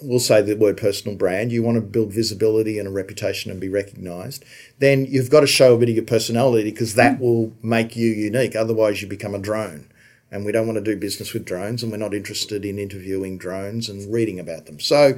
we'll 0.00 0.20
say 0.20 0.40
the 0.40 0.54
word 0.54 0.76
personal 0.76 1.16
brand, 1.16 1.50
you 1.50 1.62
want 1.62 1.76
to 1.76 1.80
build 1.80 2.12
visibility 2.12 2.78
and 2.78 2.86
a 2.86 2.90
reputation 2.90 3.50
and 3.50 3.60
be 3.60 3.68
recognised, 3.68 4.44
then 4.78 5.04
you've 5.06 5.30
got 5.30 5.40
to 5.40 5.46
show 5.46 5.74
a 5.74 5.78
bit 5.78 5.88
of 5.88 5.96
your 5.96 6.04
personality 6.04 6.70
because 6.70 6.94
that 6.94 7.16
hmm. 7.16 7.22
will 7.22 7.52
make 7.62 7.96
you 7.96 8.10
unique. 8.10 8.54
Otherwise, 8.54 9.02
you 9.02 9.08
become 9.08 9.34
a 9.34 9.38
drone. 9.38 9.88
And 10.30 10.44
we 10.44 10.50
don't 10.50 10.66
want 10.66 10.78
to 10.78 10.82
do 10.82 10.96
business 10.96 11.32
with 11.32 11.44
drones, 11.44 11.84
and 11.84 11.92
we're 11.92 11.98
not 11.98 12.12
interested 12.12 12.64
in 12.64 12.76
interviewing 12.76 13.38
drones 13.38 13.88
and 13.88 14.12
reading 14.12 14.40
about 14.40 14.66
them. 14.66 14.80
So, 14.80 15.16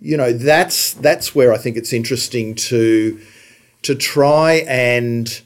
you 0.00 0.16
know, 0.16 0.32
that's 0.32 0.94
that's 0.94 1.34
where 1.34 1.52
I 1.52 1.58
think 1.58 1.76
it's 1.76 1.92
interesting 1.92 2.54
to 2.54 3.20
to 3.82 3.94
try 3.94 4.64
and 4.66 5.42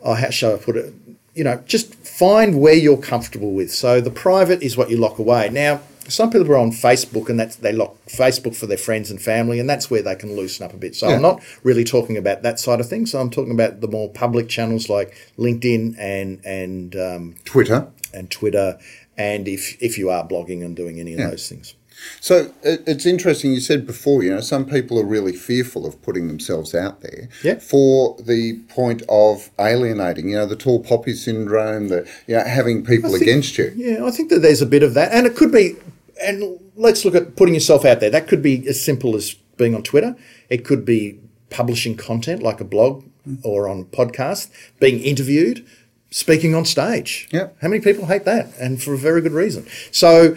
oh, 0.00 0.14
how 0.14 0.30
shall 0.30 0.54
I 0.54 0.58
put 0.58 0.76
it? 0.76 0.94
You 1.36 1.44
know, 1.44 1.62
just 1.66 1.94
find 1.94 2.60
where 2.60 2.74
you're 2.74 2.96
comfortable 3.12 3.52
with. 3.52 3.70
So 3.70 4.00
the 4.00 4.10
private 4.10 4.62
is 4.62 4.76
what 4.76 4.88
you 4.90 4.96
lock 4.96 5.18
away. 5.18 5.50
Now, 5.50 5.80
some 6.08 6.30
people 6.30 6.50
are 6.52 6.56
on 6.56 6.70
Facebook 6.70 7.28
and 7.28 7.38
that's 7.38 7.56
they 7.56 7.72
lock 7.72 7.96
Facebook 8.06 8.54
for 8.56 8.66
their 8.66 8.78
friends 8.78 9.10
and 9.10 9.20
family, 9.20 9.58
and 9.60 9.68
that's 9.68 9.90
where 9.90 10.02
they 10.02 10.14
can 10.14 10.34
loosen 10.34 10.64
up 10.64 10.72
a 10.72 10.76
bit. 10.76 10.94
So 10.94 11.08
I'm 11.08 11.22
not 11.22 11.42
really 11.62 11.84
talking 11.84 12.16
about 12.16 12.42
that 12.42 12.58
side 12.58 12.80
of 12.80 12.88
things. 12.88 13.10
So 13.12 13.20
I'm 13.20 13.30
talking 13.30 13.52
about 13.52 13.80
the 13.80 13.88
more 13.88 14.08
public 14.08 14.48
channels 14.48 14.88
like 14.88 15.14
LinkedIn 15.38 15.96
and 15.98 16.40
and 16.44 16.96
um, 16.96 17.34
Twitter. 17.44 17.88
and 18.14 18.30
Twitter, 18.30 18.78
and 19.18 19.46
if 19.48 19.76
if 19.82 19.98
you 19.98 20.10
are 20.10 20.26
blogging 20.26 20.64
and 20.64 20.74
doing 20.76 21.00
any 21.00 21.14
of 21.14 21.18
those 21.30 21.48
things. 21.48 21.74
So 22.20 22.52
it, 22.62 22.82
it's 22.86 23.06
interesting. 23.06 23.52
You 23.52 23.60
said 23.60 23.86
before, 23.86 24.22
you 24.22 24.34
know, 24.34 24.40
some 24.40 24.66
people 24.66 24.98
are 24.98 25.04
really 25.04 25.32
fearful 25.32 25.86
of 25.86 26.00
putting 26.02 26.28
themselves 26.28 26.74
out 26.74 27.00
there 27.00 27.28
Yeah. 27.42 27.56
for 27.56 28.16
the 28.20 28.60
point 28.68 29.02
of 29.08 29.50
alienating. 29.58 30.30
You 30.30 30.36
know, 30.36 30.46
the 30.46 30.56
tall 30.56 30.80
poppy 30.80 31.14
syndrome, 31.14 31.88
the 31.88 32.08
you 32.26 32.36
know, 32.36 32.44
having 32.44 32.84
people 32.84 33.10
think- 33.10 33.22
against 33.22 33.58
you. 33.58 33.72
Yeah, 33.76 34.04
I 34.04 34.10
think 34.10 34.30
that 34.30 34.40
there's 34.40 34.62
a 34.62 34.66
bit 34.66 34.82
of 34.82 34.94
that, 34.94 35.12
and 35.12 35.26
it 35.26 35.36
could 35.36 35.52
be. 35.52 35.76
And 36.22 36.58
let's 36.76 37.04
look 37.04 37.14
at 37.14 37.36
putting 37.36 37.54
yourself 37.54 37.84
out 37.84 38.00
there. 38.00 38.10
That 38.10 38.26
could 38.26 38.40
be 38.40 38.66
as 38.66 38.82
simple 38.82 39.14
as 39.16 39.34
being 39.56 39.74
on 39.74 39.82
Twitter. 39.82 40.16
It 40.48 40.64
could 40.64 40.84
be 40.84 41.18
publishing 41.50 41.96
content 41.96 42.42
like 42.42 42.60
a 42.60 42.64
blog 42.64 43.04
mm. 43.28 43.38
or 43.44 43.68
on 43.68 43.84
podcast, 43.84 44.50
being 44.80 45.00
interviewed, 45.00 45.66
speaking 46.10 46.54
on 46.54 46.64
stage. 46.64 47.28
Yeah. 47.30 47.48
How 47.60 47.68
many 47.68 47.82
people 47.82 48.06
hate 48.06 48.24
that? 48.24 48.48
And 48.58 48.82
for 48.82 48.94
a 48.94 48.98
very 48.98 49.20
good 49.20 49.32
reason. 49.32 49.66
So 49.90 50.36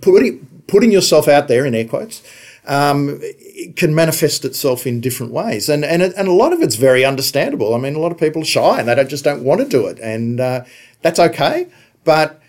putting 0.00 0.46
putting 0.70 0.92
yourself 0.92 1.28
out 1.28 1.48
there 1.48 1.66
in 1.66 1.74
air 1.74 1.84
quotes. 1.84 2.22
Um, 2.66 3.20
can 3.74 3.94
manifest 3.94 4.44
itself 4.44 4.86
in 4.86 5.00
different 5.00 5.32
ways, 5.32 5.68
and 5.68 5.84
and 5.84 6.02
and 6.02 6.28
a 6.28 6.32
lot 6.32 6.52
of 6.52 6.60
it's 6.60 6.76
very 6.76 7.04
understandable. 7.04 7.74
I 7.74 7.78
mean, 7.78 7.94
a 7.94 7.98
lot 7.98 8.12
of 8.12 8.18
people 8.18 8.42
are 8.42 8.44
shy 8.44 8.78
and 8.78 8.86
they 8.86 8.94
don't, 8.94 9.08
just 9.08 9.24
don't 9.24 9.42
want 9.42 9.60
to 9.62 9.66
do 9.66 9.86
it, 9.86 9.98
and 9.98 10.38
uh, 10.40 10.64
that's 11.00 11.18
okay. 11.18 11.68
But 12.04 12.40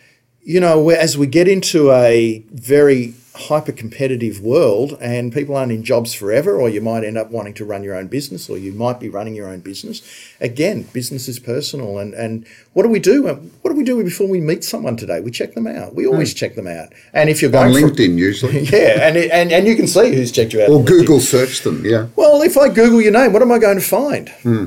you 0.43 0.59
know, 0.59 0.89
as 0.89 1.17
we 1.17 1.27
get 1.27 1.47
into 1.47 1.91
a 1.91 2.43
very 2.51 3.13
hyper 3.33 3.71
competitive 3.71 4.41
world 4.41 4.97
and 4.99 5.31
people 5.31 5.55
aren't 5.55 5.71
in 5.71 5.83
jobs 5.83 6.13
forever, 6.13 6.59
or 6.59 6.69
you 6.69 6.81
might 6.81 7.03
end 7.03 7.17
up 7.17 7.31
wanting 7.31 7.53
to 7.53 7.65
run 7.65 7.83
your 7.83 7.95
own 7.95 8.07
business, 8.07 8.49
or 8.49 8.57
you 8.57 8.73
might 8.73 8.99
be 8.99 9.07
running 9.07 9.35
your 9.35 9.47
own 9.47 9.59
business. 9.61 10.01
Again, 10.41 10.83
business 10.93 11.27
is 11.27 11.39
personal. 11.39 11.97
And, 11.97 12.13
and 12.13 12.45
what 12.73 12.83
do 12.83 12.89
we 12.89 12.99
do? 12.99 13.23
What 13.23 13.71
do 13.71 13.75
we 13.75 13.83
do 13.83 14.03
before 14.03 14.27
we 14.27 14.41
meet 14.41 14.63
someone 14.63 14.97
today? 14.97 15.21
We 15.21 15.31
check 15.31 15.53
them 15.53 15.67
out. 15.67 15.95
We 15.95 16.05
always 16.05 16.31
hmm. 16.33 16.37
check 16.37 16.55
them 16.55 16.67
out. 16.67 16.93
And 17.13 17.29
if 17.29 17.41
you're 17.41 17.55
On 17.55 17.71
going 17.71 17.87
for, 17.87 17.93
LinkedIn, 17.93 18.17
usually. 18.17 18.59
yeah, 18.65 19.07
and, 19.07 19.17
it- 19.17 19.31
and, 19.31 19.51
and 19.51 19.67
you 19.67 19.75
can 19.75 19.87
see 19.87 20.13
who's 20.13 20.31
checked 20.31 20.53
you 20.53 20.61
out. 20.61 20.69
Or 20.69 20.79
on 20.79 20.85
LinkedIn. 20.85 20.87
Google 20.87 21.19
search 21.19 21.61
them, 21.61 21.85
yeah. 21.85 22.07
Well, 22.15 22.41
if 22.41 22.57
I 22.57 22.67
Google 22.69 23.01
your 23.01 23.13
name, 23.13 23.33
what 23.33 23.41
am 23.41 23.51
I 23.51 23.59
going 23.59 23.79
to 23.79 23.85
find? 23.85 24.29
Hmm. 24.29 24.65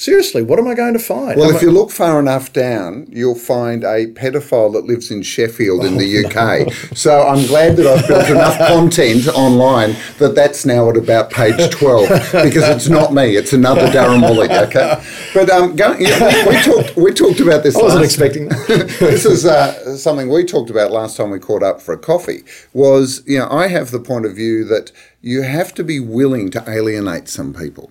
Seriously, 0.00 0.42
what 0.42 0.58
am 0.58 0.66
I 0.66 0.72
going 0.72 0.94
to 0.94 0.98
find? 0.98 1.38
Well, 1.38 1.50
Am 1.50 1.56
if 1.56 1.60
I- 1.60 1.66
you 1.66 1.70
look 1.70 1.90
far 1.90 2.18
enough 2.18 2.54
down, 2.54 3.06
you'll 3.10 3.34
find 3.34 3.84
a 3.84 4.06
pedophile 4.06 4.72
that 4.72 4.86
lives 4.86 5.10
in 5.10 5.20
Sheffield 5.20 5.84
in 5.84 5.98
the 5.98 6.24
UK. 6.24 6.72
So 6.96 7.20
I'm 7.28 7.46
glad 7.46 7.76
that 7.76 7.86
I've 7.86 8.08
built 8.08 8.30
enough 8.30 8.56
content 8.66 9.28
online 9.28 9.96
that 10.18 10.34
that's 10.34 10.64
now 10.64 10.88
at 10.88 10.96
about 10.96 11.30
page 11.30 11.70
12 11.70 12.08
because 12.32 12.66
it's 12.70 12.88
not 12.88 13.12
me, 13.12 13.36
it's 13.36 13.52
another 13.52 13.88
Darren 13.88 14.26
Woolley, 14.26 14.48
okay? 14.50 15.04
But 15.34 15.50
um, 15.50 15.76
go, 15.76 15.92
yeah, 15.98 16.46
we, 16.48 16.56
we, 16.56 16.62
talked, 16.62 16.96
we 16.96 17.12
talked 17.12 17.40
about 17.40 17.62
this 17.62 17.76
I 17.76 17.82
wasn't 17.82 18.00
last 18.00 18.12
expecting 18.14 18.48
that. 18.48 18.96
this 19.00 19.26
is 19.26 19.44
uh, 19.44 19.98
something 19.98 20.30
we 20.30 20.46
talked 20.46 20.70
about 20.70 20.92
last 20.92 21.18
time 21.18 21.28
we 21.28 21.38
caught 21.38 21.62
up 21.62 21.82
for 21.82 21.92
a 21.92 21.98
coffee 21.98 22.42
was 22.72 23.22
you 23.26 23.38
know 23.38 23.48
i 23.50 23.66
have 23.66 23.90
the 23.90 24.00
point 24.00 24.24
of 24.24 24.34
view 24.34 24.64
that 24.64 24.92
you 25.20 25.42
have 25.42 25.74
to 25.74 25.84
be 25.84 26.00
willing 26.00 26.50
to 26.50 26.64
alienate 26.66 27.28
some 27.28 27.52
people 27.52 27.90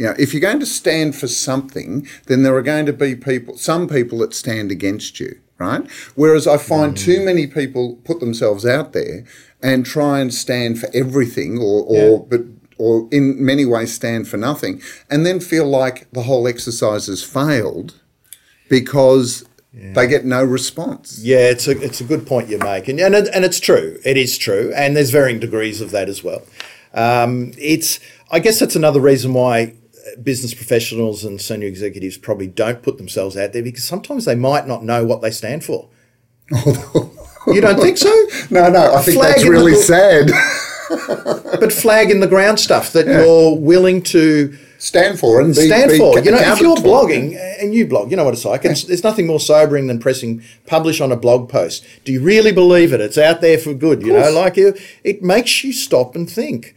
you 0.00 0.06
know 0.06 0.14
if 0.18 0.32
you're 0.32 0.40
going 0.40 0.58
to 0.58 0.66
stand 0.66 1.14
for 1.14 1.28
something 1.28 2.08
then 2.26 2.42
there 2.42 2.56
are 2.56 2.62
going 2.62 2.86
to 2.86 2.92
be 2.92 3.14
people 3.14 3.56
some 3.56 3.86
people 3.86 4.18
that 4.18 4.34
stand 4.34 4.72
against 4.72 5.20
you 5.20 5.38
right 5.58 5.88
whereas 6.14 6.46
i 6.46 6.56
find 6.56 6.96
too 6.96 7.22
many 7.22 7.46
people 7.46 7.96
put 8.04 8.18
themselves 8.18 8.64
out 8.64 8.92
there 8.94 9.24
and 9.62 9.84
try 9.84 10.18
and 10.18 10.32
stand 10.32 10.78
for 10.78 10.88
everything 10.94 11.58
or, 11.58 11.84
or 11.84 12.26
but 12.26 12.40
or 12.78 13.06
in 13.12 13.44
many 13.44 13.66
ways 13.66 13.92
stand 13.92 14.26
for 14.26 14.38
nothing 14.38 14.80
and 15.10 15.26
then 15.26 15.38
feel 15.38 15.68
like 15.68 16.10
the 16.12 16.22
whole 16.22 16.48
exercise 16.48 17.06
has 17.06 17.22
failed 17.22 18.00
because 18.70 19.44
they 19.72 20.08
get 20.08 20.24
no 20.24 20.42
response. 20.42 21.20
Yeah, 21.22 21.48
it's 21.48 21.68
a 21.68 21.80
it's 21.80 22.00
a 22.00 22.04
good 22.04 22.26
point 22.26 22.48
you 22.48 22.58
make, 22.58 22.88
and 22.88 22.98
and, 22.98 23.14
it, 23.14 23.28
and 23.32 23.44
it's 23.44 23.60
true. 23.60 24.00
It 24.04 24.16
is 24.16 24.36
true, 24.36 24.72
and 24.74 24.96
there's 24.96 25.10
varying 25.10 25.38
degrees 25.38 25.80
of 25.80 25.92
that 25.92 26.08
as 26.08 26.24
well. 26.24 26.42
Um, 26.92 27.52
it's 27.56 28.00
I 28.32 28.40
guess 28.40 28.58
that's 28.58 28.74
another 28.74 28.98
reason 28.98 29.32
why 29.32 29.74
business 30.22 30.54
professionals 30.54 31.24
and 31.24 31.40
senior 31.40 31.68
executives 31.68 32.16
probably 32.16 32.46
don't 32.46 32.82
put 32.82 32.98
themselves 32.98 33.36
out 33.36 33.52
there 33.52 33.62
because 33.62 33.84
sometimes 33.84 34.24
they 34.24 34.34
might 34.34 34.66
not 34.66 34.84
know 34.84 35.04
what 35.04 35.22
they 35.22 35.30
stand 35.30 35.64
for. 35.64 35.88
you 37.46 37.60
don't 37.60 37.80
think 37.80 37.98
so? 37.98 38.10
No, 38.50 38.68
no, 38.68 38.94
I 38.94 39.02
think 39.02 39.18
Flag 39.18 39.34
that's 39.34 39.42
in 39.42 39.48
the 39.48 39.52
really 39.52 39.74
sad. 39.74 40.30
but 41.60 41.72
flag 41.72 42.10
in 42.10 42.20
the 42.20 42.26
ground 42.26 42.58
stuff 42.58 42.92
that 42.92 43.06
you're 43.06 43.56
willing 43.56 44.02
to 44.02 44.56
stand 44.78 45.18
for 45.18 45.40
and 45.40 45.54
be, 45.54 45.66
stand 45.66 45.90
be 45.90 45.98
for. 45.98 46.18
You 46.18 46.32
know, 46.32 46.38
if 46.38 46.60
you're 46.60 46.76
blogging 46.76 47.38
and 47.60 47.74
you 47.74 47.86
blog, 47.86 48.10
you 48.10 48.16
know 48.16 48.24
what 48.24 48.34
it's 48.34 48.44
like. 48.44 48.64
It's, 48.64 48.84
There's 48.84 49.04
nothing 49.04 49.26
more 49.26 49.40
sobering 49.40 49.86
than 49.86 50.00
pressing 50.00 50.42
publish 50.66 51.00
on 51.00 51.12
a 51.12 51.16
blog 51.16 51.48
post. 51.48 51.84
Do 52.04 52.12
you 52.12 52.20
really 52.20 52.52
believe 52.52 52.92
it? 52.92 53.00
It's 53.00 53.18
out 53.18 53.40
there 53.40 53.58
for 53.58 53.74
good. 53.74 54.02
You 54.02 54.14
know, 54.14 54.30
like 54.32 54.56
you, 54.56 54.74
it 55.04 55.22
makes 55.22 55.62
you 55.62 55.72
stop 55.72 56.16
and 56.16 56.28
think. 56.28 56.74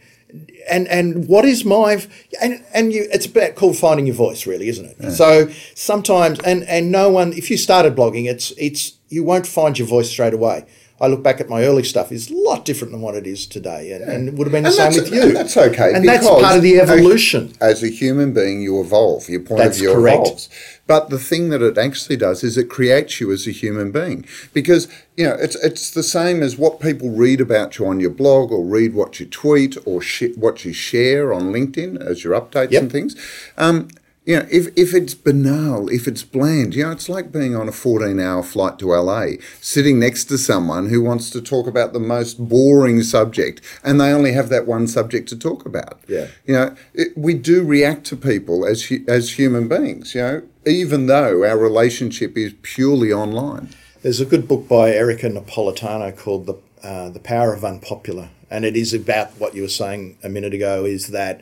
And 0.68 0.88
and 0.88 1.28
what 1.28 1.44
is 1.44 1.64
my 1.64 2.02
and 2.40 2.64
and 2.72 2.92
you? 2.92 3.06
It's 3.12 3.26
about 3.26 3.54
called 3.54 3.76
finding 3.76 4.06
your 4.06 4.14
voice, 4.14 4.46
really, 4.46 4.68
isn't 4.68 4.86
it? 4.86 5.10
So 5.12 5.48
sometimes 5.74 6.38
and 6.40 6.62
and 6.64 6.90
no 6.90 7.10
one. 7.10 7.32
If 7.32 7.50
you 7.50 7.56
started 7.56 7.94
blogging, 7.94 8.26
it's 8.28 8.52
it's 8.56 8.98
you 9.08 9.24
won't 9.24 9.46
find 9.46 9.78
your 9.78 9.88
voice 9.88 10.10
straight 10.10 10.34
away. 10.34 10.66
I 11.00 11.08
look 11.08 11.22
back 11.24 11.40
at 11.40 11.48
my 11.48 11.64
early 11.64 11.82
stuff; 11.82 12.12
is 12.12 12.30
a 12.30 12.34
lot 12.36 12.64
different 12.64 12.92
than 12.92 13.00
what 13.00 13.14
it 13.16 13.26
is 13.26 13.46
today, 13.46 13.92
and, 13.92 14.04
and 14.04 14.28
it 14.28 14.34
would 14.34 14.46
have 14.46 14.52
been 14.52 14.62
the 14.62 14.68
And 14.68 14.94
same 14.94 15.02
with 15.02 15.12
you. 15.12 15.22
and 15.22 15.36
that's 15.36 15.56
okay, 15.56 15.92
and 15.92 16.06
that's 16.08 16.26
part 16.26 16.56
of 16.56 16.62
the 16.62 16.78
as- 16.78 16.88
evolution. 16.88 17.52
As 17.60 17.82
a 17.82 17.88
human 17.88 18.32
being, 18.32 18.62
you 18.62 18.80
evolve. 18.80 19.28
Your 19.28 19.40
point 19.40 19.58
That's 19.62 19.78
of 19.78 19.82
view 19.86 19.94
correct. 19.94 20.20
evolves. 20.26 20.48
But 20.86 21.10
the 21.10 21.18
thing 21.18 21.48
that 21.48 21.62
it 21.62 21.78
actually 21.78 22.16
does 22.16 22.44
is 22.44 22.56
it 22.56 22.68
creates 22.68 23.18
you 23.20 23.32
as 23.32 23.46
a 23.46 23.50
human 23.50 23.90
being 23.90 24.24
because 24.52 24.86
you 25.16 25.24
know 25.26 25.34
it's 25.34 25.56
it's 25.56 25.90
the 25.90 26.02
same 26.02 26.42
as 26.42 26.56
what 26.58 26.78
people 26.78 27.10
read 27.10 27.40
about 27.40 27.78
you 27.78 27.86
on 27.86 28.00
your 28.00 28.10
blog 28.10 28.52
or 28.52 28.62
read 28.64 28.94
what 28.94 29.18
you 29.18 29.26
tweet 29.26 29.76
or 29.86 30.00
sh- 30.02 30.36
what 30.36 30.64
you 30.64 30.72
share 30.72 31.32
on 31.32 31.52
LinkedIn 31.52 32.00
as 32.00 32.22
your 32.22 32.38
updates 32.40 32.70
Yep. 32.70 32.82
and 32.82 32.92
things. 32.92 33.16
Um, 33.56 33.88
you 34.24 34.38
know, 34.38 34.46
if, 34.50 34.68
if 34.76 34.94
it's 34.94 35.14
banal, 35.14 35.88
if 35.90 36.08
it's 36.08 36.22
bland, 36.22 36.74
you 36.74 36.82
know, 36.82 36.92
it's 36.92 37.08
like 37.08 37.30
being 37.30 37.54
on 37.54 37.68
a 37.68 37.72
14 37.72 38.18
hour 38.18 38.42
flight 38.42 38.78
to 38.78 38.94
LA, 38.94 39.32
sitting 39.60 39.98
next 39.98 40.24
to 40.26 40.38
someone 40.38 40.88
who 40.88 41.02
wants 41.02 41.28
to 41.30 41.42
talk 41.42 41.66
about 41.66 41.92
the 41.92 42.00
most 42.00 42.48
boring 42.48 43.02
subject 43.02 43.60
and 43.82 44.00
they 44.00 44.10
only 44.10 44.32
have 44.32 44.48
that 44.48 44.66
one 44.66 44.86
subject 44.86 45.28
to 45.28 45.38
talk 45.38 45.66
about. 45.66 46.00
Yeah. 46.08 46.28
You 46.46 46.54
know, 46.54 46.76
it, 46.94 47.16
we 47.16 47.34
do 47.34 47.62
react 47.62 48.06
to 48.06 48.16
people 48.16 48.64
as, 48.64 48.90
as 49.06 49.38
human 49.38 49.68
beings, 49.68 50.14
you 50.14 50.22
know, 50.22 50.42
even 50.64 51.06
though 51.06 51.44
our 51.44 51.58
relationship 51.58 52.38
is 52.38 52.54
purely 52.62 53.12
online. 53.12 53.68
There's 54.02 54.20
a 54.20 54.26
good 54.26 54.48
book 54.48 54.68
by 54.68 54.90
Erika 54.90 55.28
Napoletano 55.28 56.16
called 56.16 56.46
the 56.46 56.56
uh, 56.82 57.08
the 57.08 57.18
Power 57.18 57.54
of 57.54 57.64
Unpopular, 57.64 58.28
and 58.50 58.66
it 58.66 58.76
is 58.76 58.92
about 58.92 59.30
what 59.40 59.54
you 59.54 59.62
were 59.62 59.68
saying 59.68 60.18
a 60.22 60.28
minute 60.28 60.52
ago. 60.52 60.84
Is 60.84 61.08
that 61.08 61.40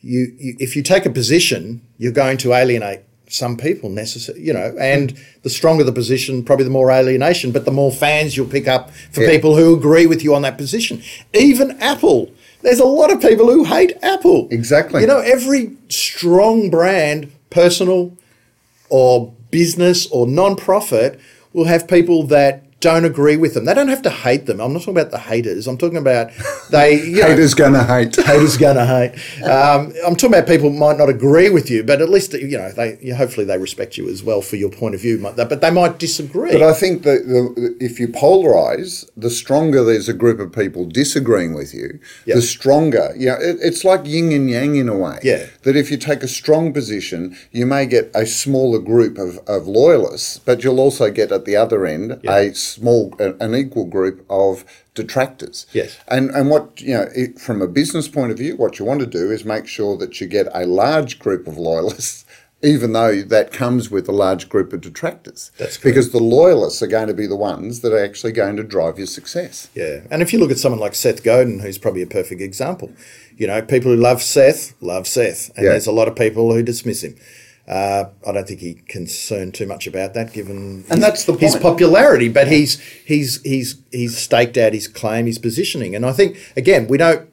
you, 0.00 0.32
you 0.38 0.56
if 0.58 0.76
you 0.76 0.82
take 0.82 1.06
a 1.06 1.10
position, 1.10 1.80
you're 1.98 2.12
going 2.12 2.38
to 2.38 2.54
alienate 2.54 3.00
some 3.30 3.56
people 3.58 3.90
necessary, 3.90 4.40
you 4.40 4.52
know, 4.54 4.74
and 4.80 5.14
the 5.42 5.50
stronger 5.50 5.84
the 5.84 5.92
position, 5.92 6.42
probably 6.42 6.64
the 6.64 6.70
more 6.70 6.90
alienation, 6.90 7.52
but 7.52 7.64
the 7.66 7.70
more 7.70 7.92
fans 7.92 8.36
you'll 8.36 8.46
pick 8.46 8.66
up 8.66 8.90
for 9.12 9.22
Yeah. 9.22 9.30
people 9.30 9.54
who 9.54 9.76
agree 9.76 10.06
with 10.06 10.24
you 10.24 10.34
on 10.34 10.42
that 10.42 10.56
position. 10.56 11.02
Even 11.34 11.72
Apple. 11.80 12.30
There's 12.62 12.80
a 12.80 12.84
lot 12.86 13.12
of 13.12 13.20
people 13.20 13.46
who 13.52 13.64
hate 13.64 13.92
Apple. 14.02 14.48
Exactly. 14.50 15.02
You 15.02 15.06
know, 15.06 15.18
every 15.18 15.76
strong 15.88 16.70
brand, 16.70 17.30
personal, 17.50 18.16
or 18.88 19.32
business 19.50 20.06
or 20.06 20.26
non-profit 20.26 21.20
will 21.52 21.66
have 21.66 21.86
people 21.86 22.22
that 22.24 22.64
don't 22.80 23.04
agree 23.04 23.36
with 23.36 23.54
them. 23.54 23.64
They 23.64 23.74
don't 23.74 23.88
have 23.88 24.02
to 24.02 24.10
hate 24.10 24.46
them. 24.46 24.60
I'm 24.60 24.72
not 24.72 24.80
talking 24.82 24.94
about 24.98 25.10
the 25.10 25.18
haters. 25.18 25.66
I'm 25.66 25.78
talking 25.78 25.96
about 25.98 26.30
they. 26.70 27.02
You 27.08 27.22
know, 27.22 27.28
Haters 27.28 27.54
gonna 27.54 27.84
hate. 27.84 28.14
haters 28.24 28.56
gonna 28.56 28.86
hate. 28.86 29.42
Um, 29.42 29.92
I'm 30.06 30.14
talking 30.14 30.34
about 30.34 30.46
people 30.46 30.70
might 30.70 30.96
not 30.98 31.08
agree 31.08 31.50
with 31.50 31.70
you, 31.70 31.82
but 31.82 32.00
at 32.00 32.08
least 32.08 32.32
you 32.34 32.56
know 32.58 32.70
they. 32.72 32.98
You 33.00 33.14
hopefully 33.14 33.46
they 33.46 33.58
respect 33.58 33.96
you 33.96 34.08
as 34.08 34.22
well 34.22 34.40
for 34.42 34.56
your 34.56 34.70
point 34.70 34.94
of 34.94 35.00
view. 35.00 35.18
But 35.18 35.60
they 35.60 35.70
might 35.70 35.98
disagree. 35.98 36.52
But 36.52 36.62
I 36.62 36.72
think 36.72 37.02
that 37.02 37.26
the, 37.26 37.76
if 37.80 37.98
you 37.98 38.08
polarize, 38.08 39.08
the 39.16 39.30
stronger 39.30 39.82
there's 39.84 40.08
a 40.08 40.12
group 40.14 40.38
of 40.38 40.52
people 40.52 40.84
disagreeing 40.84 41.54
with 41.54 41.74
you, 41.74 41.98
Yep. 42.26 42.36
the 42.36 42.42
stronger. 42.42 43.12
You 43.16 43.26
know, 43.28 43.34
it, 43.40 43.56
it's 43.60 43.84
like 43.84 44.06
yin 44.06 44.30
and 44.32 44.48
yang 44.48 44.76
in 44.76 44.88
a 44.88 44.96
way. 44.96 45.18
Yeah. 45.22 45.46
That 45.62 45.76
if 45.76 45.90
you 45.90 45.96
take 45.96 46.22
a 46.22 46.28
strong 46.28 46.72
position, 46.72 47.36
you 47.52 47.66
may 47.66 47.86
get 47.86 48.10
a 48.14 48.26
smaller 48.26 48.78
group 48.78 49.18
of, 49.18 49.38
of 49.48 49.66
loyalists, 49.66 50.38
but 50.38 50.62
you'll 50.62 50.80
also 50.80 51.10
get 51.10 51.32
at 51.32 51.44
the 51.44 51.56
other 51.56 51.86
end 51.86 52.20
a 52.26 52.52
small, 52.68 53.14
an 53.18 53.54
equal 53.54 53.86
group 53.86 54.24
of 54.30 54.64
detractors. 54.94 55.66
Yes. 55.72 55.98
And 56.08 56.30
and 56.30 56.50
what 56.50 56.80
you 56.80 56.94
know, 56.94 57.06
it, 57.14 57.38
from 57.38 57.62
a 57.62 57.68
business 57.68 58.08
point 58.08 58.30
of 58.32 58.38
view, 58.38 58.56
what 58.56 58.78
you 58.78 58.84
want 58.84 59.00
to 59.00 59.06
do 59.06 59.30
is 59.30 59.44
make 59.44 59.66
sure 59.66 59.96
that 59.98 60.20
you 60.20 60.26
get 60.26 60.46
a 60.52 60.66
large 60.66 61.18
group 61.18 61.46
of 61.46 61.56
loyalists. 61.56 62.24
Even 62.60 62.92
though 62.92 63.22
that 63.22 63.52
comes 63.52 63.88
with 63.88 64.08
a 64.08 64.12
large 64.12 64.48
group 64.48 64.72
of 64.72 64.80
detractors, 64.80 65.52
That's 65.58 65.76
correct. 65.76 65.84
because 65.84 66.10
the 66.10 66.18
loyalists 66.18 66.82
are 66.82 66.88
going 66.88 67.06
to 67.06 67.14
be 67.14 67.28
the 67.28 67.36
ones 67.36 67.82
that 67.82 67.92
are 67.92 68.04
actually 68.04 68.32
going 68.32 68.56
to 68.56 68.64
drive 68.64 68.98
your 68.98 69.06
success. 69.06 69.68
Yeah, 69.76 70.00
and 70.10 70.22
if 70.22 70.32
you 70.32 70.40
look 70.40 70.50
at 70.50 70.58
someone 70.58 70.80
like 70.80 70.96
Seth 70.96 71.22
Godin, 71.22 71.60
who's 71.60 71.78
probably 71.78 72.02
a 72.02 72.06
perfect 72.08 72.40
example, 72.40 72.90
you 73.36 73.46
know, 73.46 73.62
people 73.62 73.92
who 73.92 73.96
love 73.96 74.20
Seth 74.24 74.74
love 74.82 75.06
Seth, 75.06 75.52
and 75.54 75.66
Yeah. 75.66 75.70
there's 75.70 75.86
a 75.86 75.92
lot 75.92 76.08
of 76.08 76.16
people 76.16 76.52
who 76.52 76.64
dismiss 76.64 77.04
him. 77.04 77.14
Uh, 77.68 78.08
I 78.26 78.32
don't 78.32 78.48
think 78.48 78.60
he 78.60 78.74
concerned 78.88 79.52
too 79.52 79.66
much 79.66 79.86
about 79.86 80.14
that, 80.14 80.32
given 80.32 80.84
And 80.88 80.98
his, 80.98 81.00
that's 81.00 81.24
the 81.24 81.34
his 81.34 81.54
popularity. 81.54 82.30
But 82.30 82.48
he's 82.48 82.80
he's 83.04 83.42
he's 83.42 83.82
he's 83.92 84.16
staked 84.16 84.56
out 84.56 84.72
his 84.72 84.88
claim, 84.88 85.26
his 85.26 85.38
positioning, 85.38 85.94
and 85.94 86.06
I 86.06 86.12
think 86.12 86.38
again 86.56 86.88
we 86.88 86.96
don't 86.96 87.28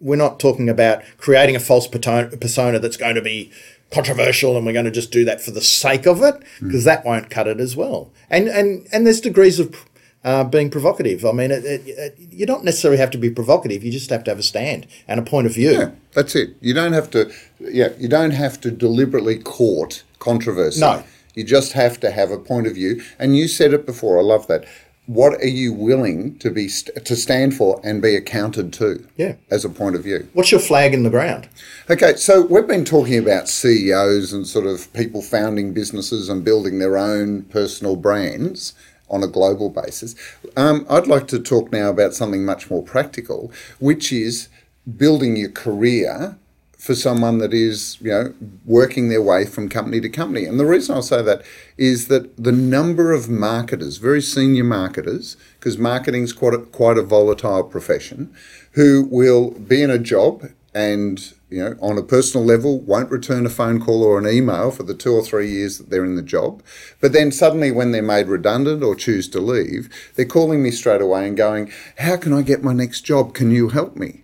we're 0.00 0.16
not 0.16 0.40
talking 0.40 0.68
about 0.68 1.02
creating 1.18 1.54
a 1.54 1.60
false 1.60 1.86
persona 1.86 2.36
persona 2.36 2.80
that's 2.80 2.96
going 2.96 3.14
to 3.14 3.22
be 3.22 3.52
controversial 3.92 4.56
and 4.56 4.64
we're 4.64 4.72
going 4.72 4.84
to 4.84 4.90
just 4.90 5.10
do 5.10 5.24
that 5.24 5.40
for 5.40 5.50
the 5.50 5.60
sake 5.60 6.06
of 6.06 6.22
it 6.22 6.42
because 6.60 6.84
that 6.84 7.04
won't 7.04 7.28
cut 7.28 7.46
it 7.46 7.60
as 7.60 7.76
well. 7.76 8.10
And 8.28 8.48
and 8.48 8.88
and 8.92 9.06
there's 9.06 9.20
degrees 9.20 9.60
of 9.60 9.84
uh, 10.24 10.44
being 10.44 10.70
provocative. 10.70 11.24
I 11.24 11.32
mean, 11.32 11.50
it, 11.50 11.64
it, 11.64 11.82
it, 11.86 12.18
you 12.30 12.46
don't 12.46 12.64
necessarily 12.64 12.98
have 12.98 13.10
to 13.10 13.18
be 13.18 13.30
provocative. 13.30 13.82
You 13.82 13.90
just 13.90 14.10
have 14.10 14.24
to 14.24 14.30
have 14.30 14.38
a 14.38 14.42
stand 14.42 14.86
and 15.08 15.18
a 15.18 15.22
point 15.22 15.46
of 15.46 15.54
view. 15.54 15.72
Yeah, 15.72 15.90
that's 16.12 16.34
it. 16.36 16.56
You 16.60 16.74
don't 16.74 16.92
have 16.92 17.10
to. 17.10 17.32
Yeah, 17.58 17.90
you 17.98 18.08
don't 18.08 18.32
have 18.32 18.60
to 18.62 18.70
deliberately 18.70 19.38
court 19.38 20.02
controversy. 20.18 20.80
No. 20.80 21.02
you 21.34 21.44
just 21.44 21.72
have 21.72 21.98
to 22.00 22.10
have 22.10 22.30
a 22.30 22.38
point 22.38 22.66
of 22.66 22.74
view. 22.74 23.02
And 23.18 23.36
you 23.36 23.48
said 23.48 23.72
it 23.72 23.86
before. 23.86 24.18
I 24.18 24.22
love 24.22 24.46
that. 24.48 24.66
What 25.06 25.40
are 25.40 25.48
you 25.48 25.72
willing 25.72 26.38
to 26.38 26.50
be 26.50 26.68
st- 26.68 27.04
to 27.04 27.16
stand 27.16 27.54
for 27.56 27.80
and 27.82 28.00
be 28.00 28.14
accounted 28.14 28.72
to? 28.74 29.04
Yeah. 29.16 29.34
as 29.50 29.64
a 29.64 29.68
point 29.68 29.96
of 29.96 30.04
view. 30.04 30.28
What's 30.34 30.52
your 30.52 30.60
flag 30.60 30.94
in 30.94 31.02
the 31.02 31.10
ground? 31.10 31.48
Okay, 31.88 32.14
so 32.14 32.42
we've 32.42 32.68
been 32.68 32.84
talking 32.84 33.18
about 33.18 33.48
CEOs 33.48 34.32
and 34.32 34.46
sort 34.46 34.66
of 34.66 34.92
people 34.92 35.20
founding 35.20 35.72
businesses 35.72 36.28
and 36.28 36.44
building 36.44 36.78
their 36.78 36.96
own 36.96 37.42
personal 37.44 37.96
brands 37.96 38.72
on 39.10 39.22
a 39.22 39.28
global 39.28 39.70
basis. 39.70 40.14
Um, 40.56 40.86
I'd 40.88 41.06
like 41.06 41.26
to 41.28 41.38
talk 41.38 41.72
now 41.72 41.90
about 41.90 42.14
something 42.14 42.44
much 42.44 42.70
more 42.70 42.82
practical, 42.82 43.52
which 43.78 44.12
is 44.12 44.48
building 44.96 45.36
your 45.36 45.50
career 45.50 46.36
for 46.78 46.94
someone 46.94 47.38
that 47.38 47.52
is, 47.52 47.98
you 48.00 48.10
know, 48.10 48.34
working 48.64 49.10
their 49.10 49.20
way 49.20 49.44
from 49.44 49.68
company 49.68 50.00
to 50.00 50.08
company. 50.08 50.46
And 50.46 50.58
the 50.58 50.64
reason 50.64 50.94
I'll 50.94 51.02
say 51.02 51.20
that 51.20 51.42
is 51.76 52.08
that 52.08 52.34
the 52.42 52.52
number 52.52 53.12
of 53.12 53.28
marketers, 53.28 53.98
very 53.98 54.22
senior 54.22 54.64
marketers, 54.64 55.36
because 55.58 55.76
marketing's 55.76 56.32
quite 56.32 56.54
a, 56.54 56.58
quite 56.58 56.96
a 56.96 57.02
volatile 57.02 57.64
profession, 57.64 58.34
who 58.72 59.06
will 59.10 59.50
be 59.50 59.82
in 59.82 59.90
a 59.90 59.98
job 59.98 60.50
and 60.74 61.34
you 61.50 61.62
know 61.62 61.76
on 61.80 61.98
a 61.98 62.02
personal 62.02 62.46
level 62.46 62.80
won't 62.80 63.10
return 63.10 63.44
a 63.44 63.50
phone 63.50 63.80
call 63.80 64.02
or 64.02 64.18
an 64.18 64.26
email 64.28 64.70
for 64.70 64.82
the 64.84 64.94
two 64.94 65.12
or 65.12 65.22
three 65.22 65.50
years 65.50 65.78
that 65.78 65.90
they're 65.90 66.04
in 66.04 66.16
the 66.16 66.22
job 66.22 66.62
but 67.00 67.12
then 67.12 67.32
suddenly 67.32 67.70
when 67.70 67.90
they're 67.92 68.02
made 68.02 68.28
redundant 68.28 68.82
or 68.82 68.94
choose 68.94 69.28
to 69.28 69.40
leave 69.40 69.88
they're 70.14 70.24
calling 70.24 70.62
me 70.62 70.70
straight 70.70 71.02
away 71.02 71.26
and 71.26 71.36
going 71.36 71.70
how 71.98 72.16
can 72.16 72.32
i 72.32 72.42
get 72.42 72.62
my 72.62 72.72
next 72.72 73.00
job 73.02 73.34
can 73.34 73.50
you 73.50 73.68
help 73.70 73.96
me 73.96 74.22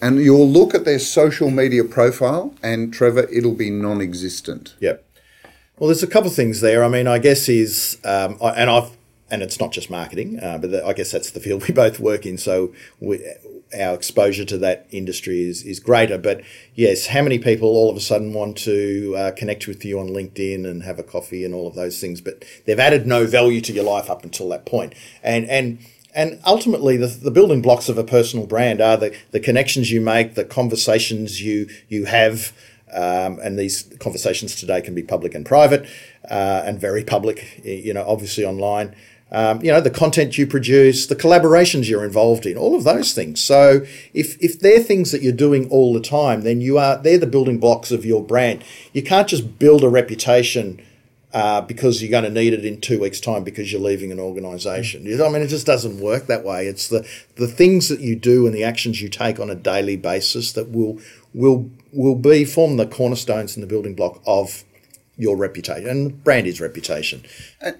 and 0.00 0.20
you'll 0.20 0.48
look 0.48 0.72
at 0.72 0.84
their 0.84 1.00
social 1.00 1.50
media 1.50 1.82
profile 1.82 2.54
and 2.62 2.92
trevor 2.92 3.26
it'll 3.32 3.54
be 3.56 3.70
non-existent 3.70 4.76
Yep. 4.80 5.04
Well, 5.78 5.88
there's 5.88 6.02
a 6.02 6.08
couple 6.08 6.28
of 6.30 6.34
things 6.36 6.60
there. 6.60 6.82
I 6.82 6.88
mean, 6.88 7.06
I 7.06 7.18
guess 7.18 7.48
is, 7.48 7.98
um, 8.04 8.36
I- 8.42 8.50
and 8.52 8.68
I've, 8.68 8.90
and 9.30 9.42
it's 9.42 9.60
not 9.60 9.70
just 9.72 9.90
marketing, 9.90 10.38
uh, 10.42 10.58
but 10.58 10.70
the, 10.72 10.84
I 10.84 10.92
guess 10.92 11.10
that's 11.12 11.30
the 11.30 11.38
field 11.40 11.62
we 11.68 11.72
both 11.74 12.00
work 12.00 12.26
in. 12.26 12.36
So 12.38 12.72
we, 13.00 13.24
our 13.78 13.94
exposure 13.94 14.44
to 14.44 14.58
that 14.58 14.86
industry 14.90 15.42
is 15.42 15.62
is 15.62 15.80
greater. 15.80 16.18
But 16.18 16.42
yes, 16.74 17.06
how 17.06 17.22
many 17.22 17.38
people 17.38 17.68
all 17.68 17.90
of 17.90 17.96
a 17.96 18.00
sudden 18.00 18.32
want 18.32 18.56
to 18.58 19.14
uh, 19.16 19.30
connect 19.32 19.66
with 19.66 19.84
you 19.84 19.98
on 19.98 20.08
LinkedIn 20.08 20.68
and 20.68 20.82
have 20.82 20.98
a 20.98 21.02
coffee 21.02 21.44
and 21.44 21.54
all 21.54 21.66
of 21.66 21.74
those 21.74 22.00
things, 22.00 22.20
but 22.20 22.44
they've 22.64 22.78
added 22.78 23.06
no 23.06 23.26
value 23.26 23.60
to 23.62 23.72
your 23.72 23.84
life 23.84 24.10
up 24.10 24.24
until 24.24 24.48
that 24.50 24.64
point. 24.66 24.94
and 25.22 25.46
and. 25.46 25.78
And 26.14 26.40
ultimately, 26.46 26.96
the, 26.96 27.06
the 27.06 27.30
building 27.30 27.62
blocks 27.62 27.88
of 27.88 27.96
a 27.96 28.02
personal 28.02 28.46
brand 28.46 28.80
are 28.80 28.96
the, 28.96 29.14
the 29.30 29.38
connections 29.38 29.92
you 29.92 30.00
make, 30.00 30.34
the 30.34 30.44
conversations 30.44 31.40
you 31.40 31.68
you 31.88 32.06
have, 32.06 32.52
um, 32.92 33.38
and 33.40 33.58
these 33.58 33.82
conversations 34.00 34.56
today 34.56 34.80
can 34.80 34.94
be 34.94 35.02
public 35.02 35.34
and 35.34 35.44
private, 35.44 35.86
uh, 36.28 36.62
and 36.64 36.80
very 36.80 37.04
public. 37.04 37.60
You 37.62 37.92
know, 37.94 38.04
obviously 38.08 38.44
online. 38.44 38.96
Um, 39.30 39.60
you 39.62 39.70
know, 39.70 39.80
the 39.80 39.90
content 39.90 40.38
you 40.38 40.46
produce, 40.46 41.06
the 41.06 41.16
collaborations 41.16 41.88
you're 41.88 42.04
involved 42.04 42.46
in, 42.46 42.56
all 42.56 42.74
of 42.74 42.84
those 42.84 43.12
things. 43.12 43.42
So, 43.42 43.82
if 44.14 44.42
if 44.42 44.58
they're 44.58 44.80
things 44.80 45.12
that 45.12 45.20
you're 45.20 45.32
doing 45.32 45.68
all 45.68 45.92
the 45.92 46.00
time, 46.00 46.42
then 46.42 46.62
you 46.62 46.78
are 46.78 46.96
they're 46.96 47.18
the 47.18 47.26
building 47.26 47.58
blocks 47.58 47.90
of 47.90 48.06
your 48.06 48.22
brand. 48.22 48.64
You 48.94 49.02
can't 49.02 49.28
just 49.28 49.58
build 49.58 49.84
a 49.84 49.88
reputation 49.88 50.80
uh, 51.34 51.60
because 51.60 52.00
you're 52.00 52.10
going 52.10 52.24
to 52.24 52.30
need 52.30 52.54
it 52.54 52.64
in 52.64 52.80
two 52.80 53.00
weeks' 53.00 53.20
time 53.20 53.44
because 53.44 53.70
you're 53.70 53.80
leaving 53.80 54.10
an 54.10 54.18
organisation. 54.18 55.02
I 55.02 55.28
mean, 55.28 55.42
it 55.42 55.48
just 55.48 55.66
doesn't 55.66 56.00
work 56.00 56.26
that 56.26 56.44
way. 56.44 56.66
It's 56.66 56.88
the 56.88 57.06
the 57.36 57.46
things 57.46 57.88
that 57.90 58.00
you 58.00 58.16
do 58.16 58.46
and 58.46 58.54
the 58.54 58.64
actions 58.64 59.02
you 59.02 59.08
take 59.10 59.38
on 59.38 59.50
a 59.50 59.54
daily 59.54 59.96
basis 59.96 60.52
that 60.52 60.70
will 60.70 60.98
will 61.34 61.70
will 61.92 62.14
be 62.14 62.44
form 62.44 62.78
the 62.78 62.86
cornerstones 62.86 63.56
and 63.56 63.62
the 63.62 63.66
building 63.66 63.94
block 63.94 64.22
of 64.26 64.64
your 65.18 65.36
reputation 65.36 65.88
and 65.88 66.24
brand 66.24 66.46
is 66.46 66.60
reputation. 66.60 67.24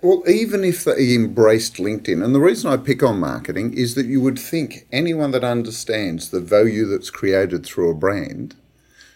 Well, 0.03 0.23
even 0.29 0.65
if 0.65 0.85
they 0.85 1.15
embraced 1.15 1.77
LinkedIn, 1.77 2.23
and 2.23 2.35
the 2.35 2.41
reason 2.41 2.71
I 2.71 2.77
pick 2.77 3.03
on 3.03 3.21
marketing 3.21 3.73
is 3.75 3.95
that 3.95 4.07
you 4.07 4.21
would 4.21 4.39
think 4.39 4.87
anyone 4.93 5.31
that 5.31 5.45
understands 5.45 6.31
the 6.31 6.41
value 6.41 6.85
that's 6.85 7.11
created 7.11 7.65
through 7.65 7.91
a 7.91 7.95
brand 7.95 8.57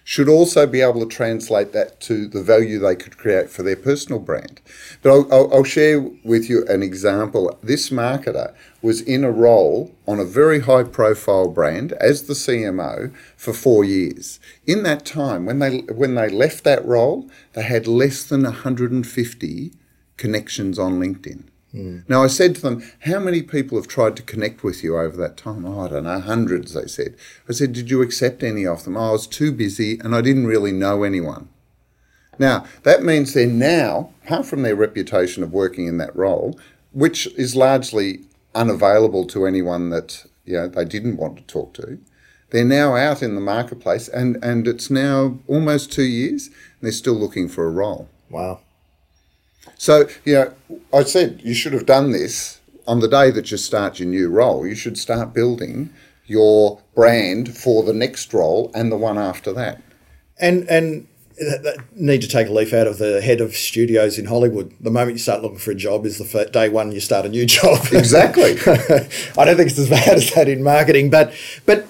should 0.04 0.28
also 0.28 0.66
be 0.66 0.80
able 0.80 1.00
to 1.00 1.06
translate 1.06 1.72
that 1.72 2.00
to 2.00 2.26
the 2.26 2.42
value 2.42 2.78
they 2.78 2.96
could 2.96 3.16
create 3.16 3.48
for 3.48 3.62
their 3.62 3.76
personal 3.76 4.18
brand. 4.18 4.60
But 5.00 5.10
I'll, 5.10 5.32
I'll, 5.32 5.54
I'll, 5.54 5.64
share 5.64 6.00
with 6.00 6.50
you 6.50 6.66
an 6.66 6.82
example. 6.82 7.56
This 7.62 7.90
marketer 7.90 8.54
was 8.80 9.00
in 9.00 9.22
a 9.24 9.30
role 9.30 9.94
on 10.06 10.18
a 10.18 10.24
very 10.24 10.60
high 10.60 10.82
profile 10.82 11.48
brand 11.48 11.92
as 11.94 12.24
the 12.24 12.34
CMO 12.34 13.14
for 13.36 13.52
four 13.52 13.84
years. 13.84 14.40
In 14.66 14.82
that 14.82 15.06
time, 15.06 15.46
when 15.46 15.60
they, 15.60 15.78
when 15.80 16.14
they 16.16 16.28
left 16.28 16.64
that 16.64 16.84
role, 16.84 17.30
they 17.52 17.62
had 17.62 17.86
less 17.86 18.24
than 18.24 18.42
150 18.42 19.72
connections 20.16 20.78
on 20.78 21.00
LinkedIn. 21.00 21.44
Mm. 21.74 22.08
Now, 22.08 22.22
I 22.22 22.26
said 22.26 22.54
to 22.56 22.60
them, 22.60 22.82
How 23.00 23.18
many 23.18 23.42
people 23.42 23.78
have 23.78 23.88
tried 23.88 24.16
to 24.16 24.22
connect 24.22 24.62
with 24.62 24.84
you 24.84 24.98
over 24.98 25.16
that 25.16 25.36
time? 25.36 25.64
Oh, 25.64 25.86
I 25.86 25.88
don't 25.88 26.04
know, 26.04 26.20
hundreds, 26.20 26.74
they 26.74 26.86
said. 26.86 27.16
I 27.48 27.52
said, 27.52 27.72
Did 27.72 27.90
you 27.90 28.02
accept 28.02 28.42
any 28.42 28.66
of 28.66 28.84
them? 28.84 28.96
Oh, 28.96 29.08
I 29.08 29.12
was 29.12 29.26
too 29.26 29.52
busy 29.52 29.98
and 30.00 30.14
I 30.14 30.20
didn't 30.20 30.46
really 30.46 30.72
know 30.72 31.02
anyone. 31.02 31.48
Now, 32.38 32.66
that 32.82 33.02
means 33.02 33.32
they're 33.32 33.46
now, 33.46 34.10
apart 34.24 34.46
from 34.46 34.62
their 34.62 34.76
reputation 34.76 35.42
of 35.42 35.52
working 35.52 35.86
in 35.86 35.98
that 35.98 36.14
role, 36.16 36.58
which 36.92 37.26
is 37.38 37.56
largely 37.56 38.22
unavailable 38.54 39.26
to 39.26 39.46
anyone 39.46 39.90
that 39.90 40.26
you 40.44 40.54
know, 40.54 40.68
they 40.68 40.84
didn't 40.84 41.16
want 41.16 41.36
to 41.36 41.42
talk 41.44 41.74
to, 41.74 41.98
they're 42.50 42.64
now 42.64 42.96
out 42.96 43.22
in 43.22 43.34
the 43.34 43.40
marketplace 43.40 44.08
and, 44.08 44.42
and 44.44 44.68
it's 44.68 44.90
now 44.90 45.38
almost 45.46 45.90
two 45.90 46.02
years 46.02 46.48
and 46.48 46.56
they're 46.82 46.92
still 46.92 47.14
looking 47.14 47.48
for 47.48 47.66
a 47.66 47.70
role. 47.70 48.08
Wow. 48.28 48.60
So, 49.76 50.08
you 50.24 50.34
know, 50.34 50.54
I 50.92 51.04
said 51.04 51.40
you 51.44 51.54
should 51.54 51.72
have 51.72 51.86
done 51.86 52.12
this 52.12 52.60
on 52.86 53.00
the 53.00 53.08
day 53.08 53.30
that 53.30 53.50
you 53.50 53.56
start 53.56 53.98
your 53.98 54.08
new 54.08 54.28
role. 54.28 54.66
You 54.66 54.74
should 54.74 54.98
start 54.98 55.32
building 55.32 55.90
your 56.26 56.80
brand 56.94 57.56
for 57.56 57.82
the 57.82 57.92
next 57.92 58.32
role 58.32 58.70
and 58.74 58.90
the 58.90 58.96
one 58.96 59.18
after 59.18 59.52
that. 59.52 59.82
And 60.38 60.68
and 60.68 61.06
need 61.94 62.20
to 62.22 62.28
take 62.28 62.48
a 62.48 62.52
leaf 62.52 62.72
out 62.72 62.86
of 62.86 62.98
the 62.98 63.20
head 63.20 63.40
of 63.40 63.54
studios 63.54 64.18
in 64.18 64.26
Hollywood. 64.26 64.72
The 64.80 64.90
moment 64.90 65.12
you 65.12 65.18
start 65.18 65.42
looking 65.42 65.58
for 65.58 65.70
a 65.70 65.74
job 65.74 66.06
is 66.06 66.18
the 66.18 66.24
first, 66.24 66.52
day 66.52 66.68
one 66.68 66.92
you 66.92 67.00
start 67.00 67.26
a 67.26 67.28
new 67.28 67.46
job. 67.58 67.78
Exactly. 67.92 68.52
I 69.38 69.44
don't 69.44 69.56
think 69.56 69.70
it's 69.70 69.78
as 69.78 69.90
bad 69.90 70.16
as 70.16 70.30
that 70.34 70.48
in 70.48 70.62
marketing, 70.62 71.10
but 71.10 71.32
but 71.66 71.86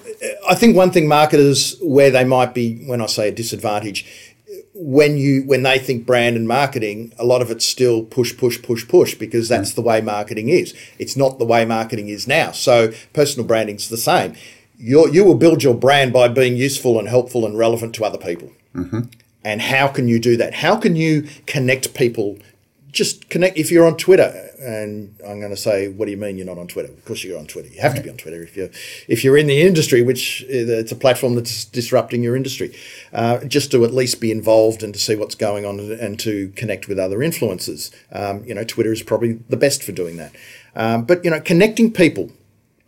I 0.49 0.55
think 0.55 0.75
one 0.75 0.91
thing 0.91 1.07
marketers 1.07 1.77
where 1.81 2.11
they 2.11 2.23
might 2.23 2.53
be 2.53 2.85
when 2.85 3.01
I 3.01 3.07
say 3.07 3.29
a 3.29 3.31
disadvantage 3.31 4.32
when 4.75 5.17
you 5.17 5.43
when 5.43 5.63
they 5.63 5.77
think 5.77 6.05
brand 6.05 6.35
and 6.35 6.47
marketing, 6.47 7.13
a 7.19 7.25
lot 7.25 7.41
of 7.41 7.51
it's 7.51 7.65
still 7.65 8.03
push, 8.03 8.35
push, 8.35 8.61
push, 8.61 8.87
push 8.87 9.13
because 9.15 9.47
that's 9.47 9.71
mm. 9.71 9.75
the 9.75 9.81
way 9.81 10.01
marketing 10.01 10.49
is. 10.49 10.73
It's 10.97 11.15
not 11.15 11.37
the 11.37 11.45
way 11.45 11.63
marketing 11.65 12.09
is 12.09 12.27
now. 12.27 12.51
So 12.51 12.91
personal 13.13 13.47
branding's 13.47 13.89
the 13.89 13.97
same. 13.97 14.35
you 14.77 15.09
you 15.11 15.23
will 15.23 15.35
build 15.35 15.63
your 15.63 15.75
brand 15.75 16.11
by 16.11 16.27
being 16.27 16.57
useful 16.57 16.99
and 16.99 17.07
helpful 17.07 17.45
and 17.45 17.57
relevant 17.57 17.93
to 17.95 18.05
other 18.05 18.17
people. 18.17 18.51
Mm-hmm. 18.75 19.01
And 19.45 19.61
how 19.61 19.87
can 19.87 20.07
you 20.07 20.19
do 20.19 20.37
that? 20.37 20.55
How 20.55 20.75
can 20.77 20.95
you 20.95 21.27
connect 21.45 21.93
people 21.93 22.37
just 22.93 23.27
connect 23.29 23.57
if 23.57 23.71
you're 23.71 23.85
on 23.85 23.97
Twitter 23.97 24.49
and 24.59 25.15
I'm 25.27 25.39
going 25.39 25.51
to 25.51 25.57
say 25.57 25.89
what 25.89 26.05
do 26.05 26.11
you 26.11 26.17
mean 26.17 26.37
you're 26.37 26.45
not 26.45 26.59
on 26.59 26.67
Twitter? 26.67 26.93
Of 26.93 27.03
course 27.03 27.23
you're 27.23 27.39
on 27.39 27.47
Twitter. 27.47 27.67
You 27.67 27.81
have 27.81 27.95
to 27.95 28.01
be 28.01 28.09
on 28.09 28.17
Twitter 28.17 28.41
if 28.41 28.55
you're 28.55 28.69
if 29.07 29.23
you're 29.23 29.35
in 29.35 29.47
the 29.47 29.61
industry 29.61 30.03
which 30.03 30.43
uh, 30.43 30.79
it's 30.79 30.91
a 30.91 30.95
platform 30.95 31.35
that's 31.35 31.65
disrupting 31.65 32.23
your 32.23 32.35
industry. 32.35 32.73
Uh, 33.11 33.43
just 33.45 33.71
to 33.71 33.83
at 33.83 33.93
least 33.93 34.21
be 34.21 34.31
involved 34.31 34.83
and 34.83 34.93
to 34.93 34.99
see 34.99 35.15
what's 35.15 35.35
going 35.35 35.65
on 35.65 35.79
and 35.79 36.19
to 36.19 36.49
connect 36.55 36.87
with 36.87 36.99
other 36.99 37.17
influencers. 37.17 37.91
Um, 38.11 38.45
you 38.45 38.53
know 38.53 38.63
Twitter 38.63 38.93
is 38.93 39.01
probably 39.01 39.33
the 39.49 39.57
best 39.57 39.83
for 39.83 39.91
doing 39.91 40.17
that. 40.17 40.33
Um, 40.75 41.03
but 41.03 41.25
you 41.25 41.31
know 41.31 41.41
connecting 41.41 41.91
people 41.91 42.31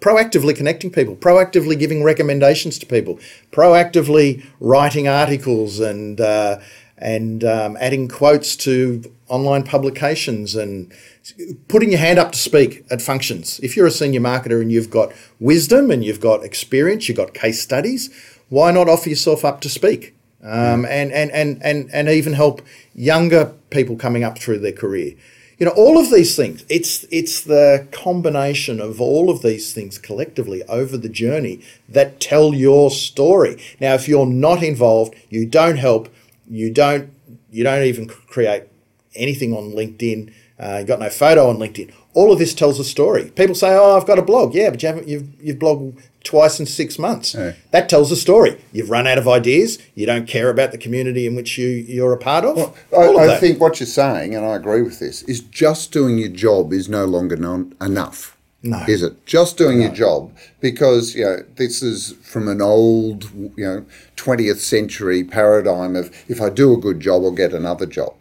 proactively 0.01 0.55
connecting 0.55 0.91
people, 0.91 1.15
proactively 1.15 1.79
giving 1.79 2.03
recommendations 2.03 2.77
to 2.77 2.85
people, 2.85 3.17
proactively 3.51 4.45
writing 4.59 5.07
articles 5.07 5.79
and 5.79 6.21
uh, 6.21 6.59
and 6.97 7.43
um, 7.43 7.77
adding 7.79 8.07
quotes 8.07 8.55
to 8.55 9.03
online 9.27 9.63
publications 9.63 10.55
and 10.55 10.91
putting 11.67 11.89
your 11.89 11.99
hand 11.99 12.19
up 12.19 12.31
to 12.31 12.37
speak 12.37 12.85
at 12.91 13.01
functions. 13.01 13.59
If 13.61 13.75
you're 13.75 13.87
a 13.87 13.91
senior 13.91 14.21
marketer 14.21 14.61
and 14.61 14.71
you've 14.71 14.89
got 14.89 15.11
wisdom 15.39 15.91
and 15.91 16.03
you've 16.03 16.21
got 16.21 16.43
experience, 16.43 17.07
you've 17.07 17.17
got 17.17 17.33
case 17.33 17.61
studies, 17.61 18.13
why 18.49 18.71
not 18.71 18.87
offer 18.87 19.09
yourself 19.09 19.43
up 19.43 19.61
to 19.61 19.69
speak? 19.69 20.13
Um, 20.43 20.85
and, 20.85 21.11
and, 21.11 21.31
and, 21.31 21.59
and, 21.63 21.89
and 21.91 22.07
even 22.07 22.33
help 22.33 22.61
younger 22.93 23.51
people 23.71 23.95
coming 23.95 24.23
up 24.23 24.37
through 24.37 24.59
their 24.59 24.71
career. 24.71 25.15
You 25.57 25.65
know, 25.65 25.71
all 25.71 25.97
of 25.97 26.11
these 26.11 26.35
things, 26.35 26.65
it's, 26.69 27.05
it's 27.09 27.41
the 27.41 27.87
combination 27.91 28.79
of 28.79 29.01
all 29.01 29.29
of 29.29 29.41
these 29.41 29.73
things 29.73 29.97
collectively 29.97 30.61
over 30.63 30.97
the 30.97 31.09
journey 31.09 31.61
that 31.89 32.19
tell 32.19 32.53
your 32.53 32.91
story. 32.91 33.57
Now, 33.79 33.95
if 33.95 34.07
you're 34.07 34.27
not 34.27 34.61
involved, 34.61 35.15
you 35.29 35.47
don't 35.47 35.77
help, 35.77 36.09
you 36.49 36.71
don't, 36.71 37.11
you 37.51 37.63
don't 37.63 37.83
even 37.83 38.07
create 38.07 38.63
anything 39.15 39.53
on 39.53 39.71
LinkedIn. 39.71 40.33
Uh, 40.59 40.77
you've 40.79 40.87
got 40.87 40.99
no 40.99 41.09
photo 41.09 41.49
on 41.49 41.57
LinkedIn. 41.57 41.91
All 42.13 42.31
of 42.31 42.39
this 42.39 42.53
tells 42.53 42.79
a 42.79 42.85
story. 42.85 43.25
People 43.31 43.55
say, 43.55 43.75
"Oh, 43.75 43.97
I've 43.97 44.07
got 44.07 44.17
a 44.17 44.21
blog." 44.21 44.55
Yeah, 44.55 44.69
but 44.69 44.81
you 44.81 44.87
haven't. 44.87 45.07
You've 45.07 45.27
you've 45.41 45.57
blogged 45.57 46.01
twice 46.23 46.59
in 46.61 46.65
six 46.65 46.97
months. 46.97 47.33
Yeah. 47.33 47.53
That 47.71 47.89
tells 47.89 48.09
a 48.11 48.15
story. 48.15 48.61
You've 48.71 48.89
run 48.89 49.05
out 49.05 49.17
of 49.17 49.27
ideas. 49.27 49.79
You 49.95 50.05
don't 50.05 50.27
care 50.27 50.49
about 50.49 50.71
the 50.71 50.77
community 50.77 51.27
in 51.27 51.35
which 51.35 51.57
you 51.57 51.67
you're 51.67 52.13
a 52.13 52.17
part 52.17 52.45
of. 52.45 52.55
Well, 52.55 53.19
I, 53.19 53.33
I 53.33 53.37
think 53.37 53.59
what 53.59 53.81
you're 53.81 53.87
saying, 53.87 54.33
and 54.33 54.45
I 54.45 54.55
agree 54.55 54.81
with 54.81 54.99
this, 54.99 55.23
is 55.23 55.41
just 55.41 55.91
doing 55.91 56.17
your 56.17 56.29
job 56.29 56.71
is 56.71 56.87
no 56.87 57.03
longer 57.05 57.35
non- 57.35 57.75
enough. 57.81 58.34
No. 58.65 58.83
Is 58.87 59.03
it 59.03 59.27
just 59.27 59.57
doing 59.57 59.77
no. 59.77 59.85
your 59.85 59.93
job? 59.93 60.35
Because 60.59 61.13
you 61.13 61.23
know 61.23 61.43
this 61.55 61.83
is 61.83 62.13
from 62.23 62.47
an 62.47 62.61
old, 62.61 63.25
you 63.55 63.65
know, 63.65 63.85
20th 64.17 64.57
century 64.57 65.23
paradigm 65.23 65.95
of 65.95 66.11
if 66.27 66.41
I 66.41 66.49
do 66.49 66.73
a 66.73 66.77
good 66.77 66.99
job, 66.99 67.23
I'll 67.23 67.31
get 67.31 67.53
another 67.53 67.85
job. 67.85 68.15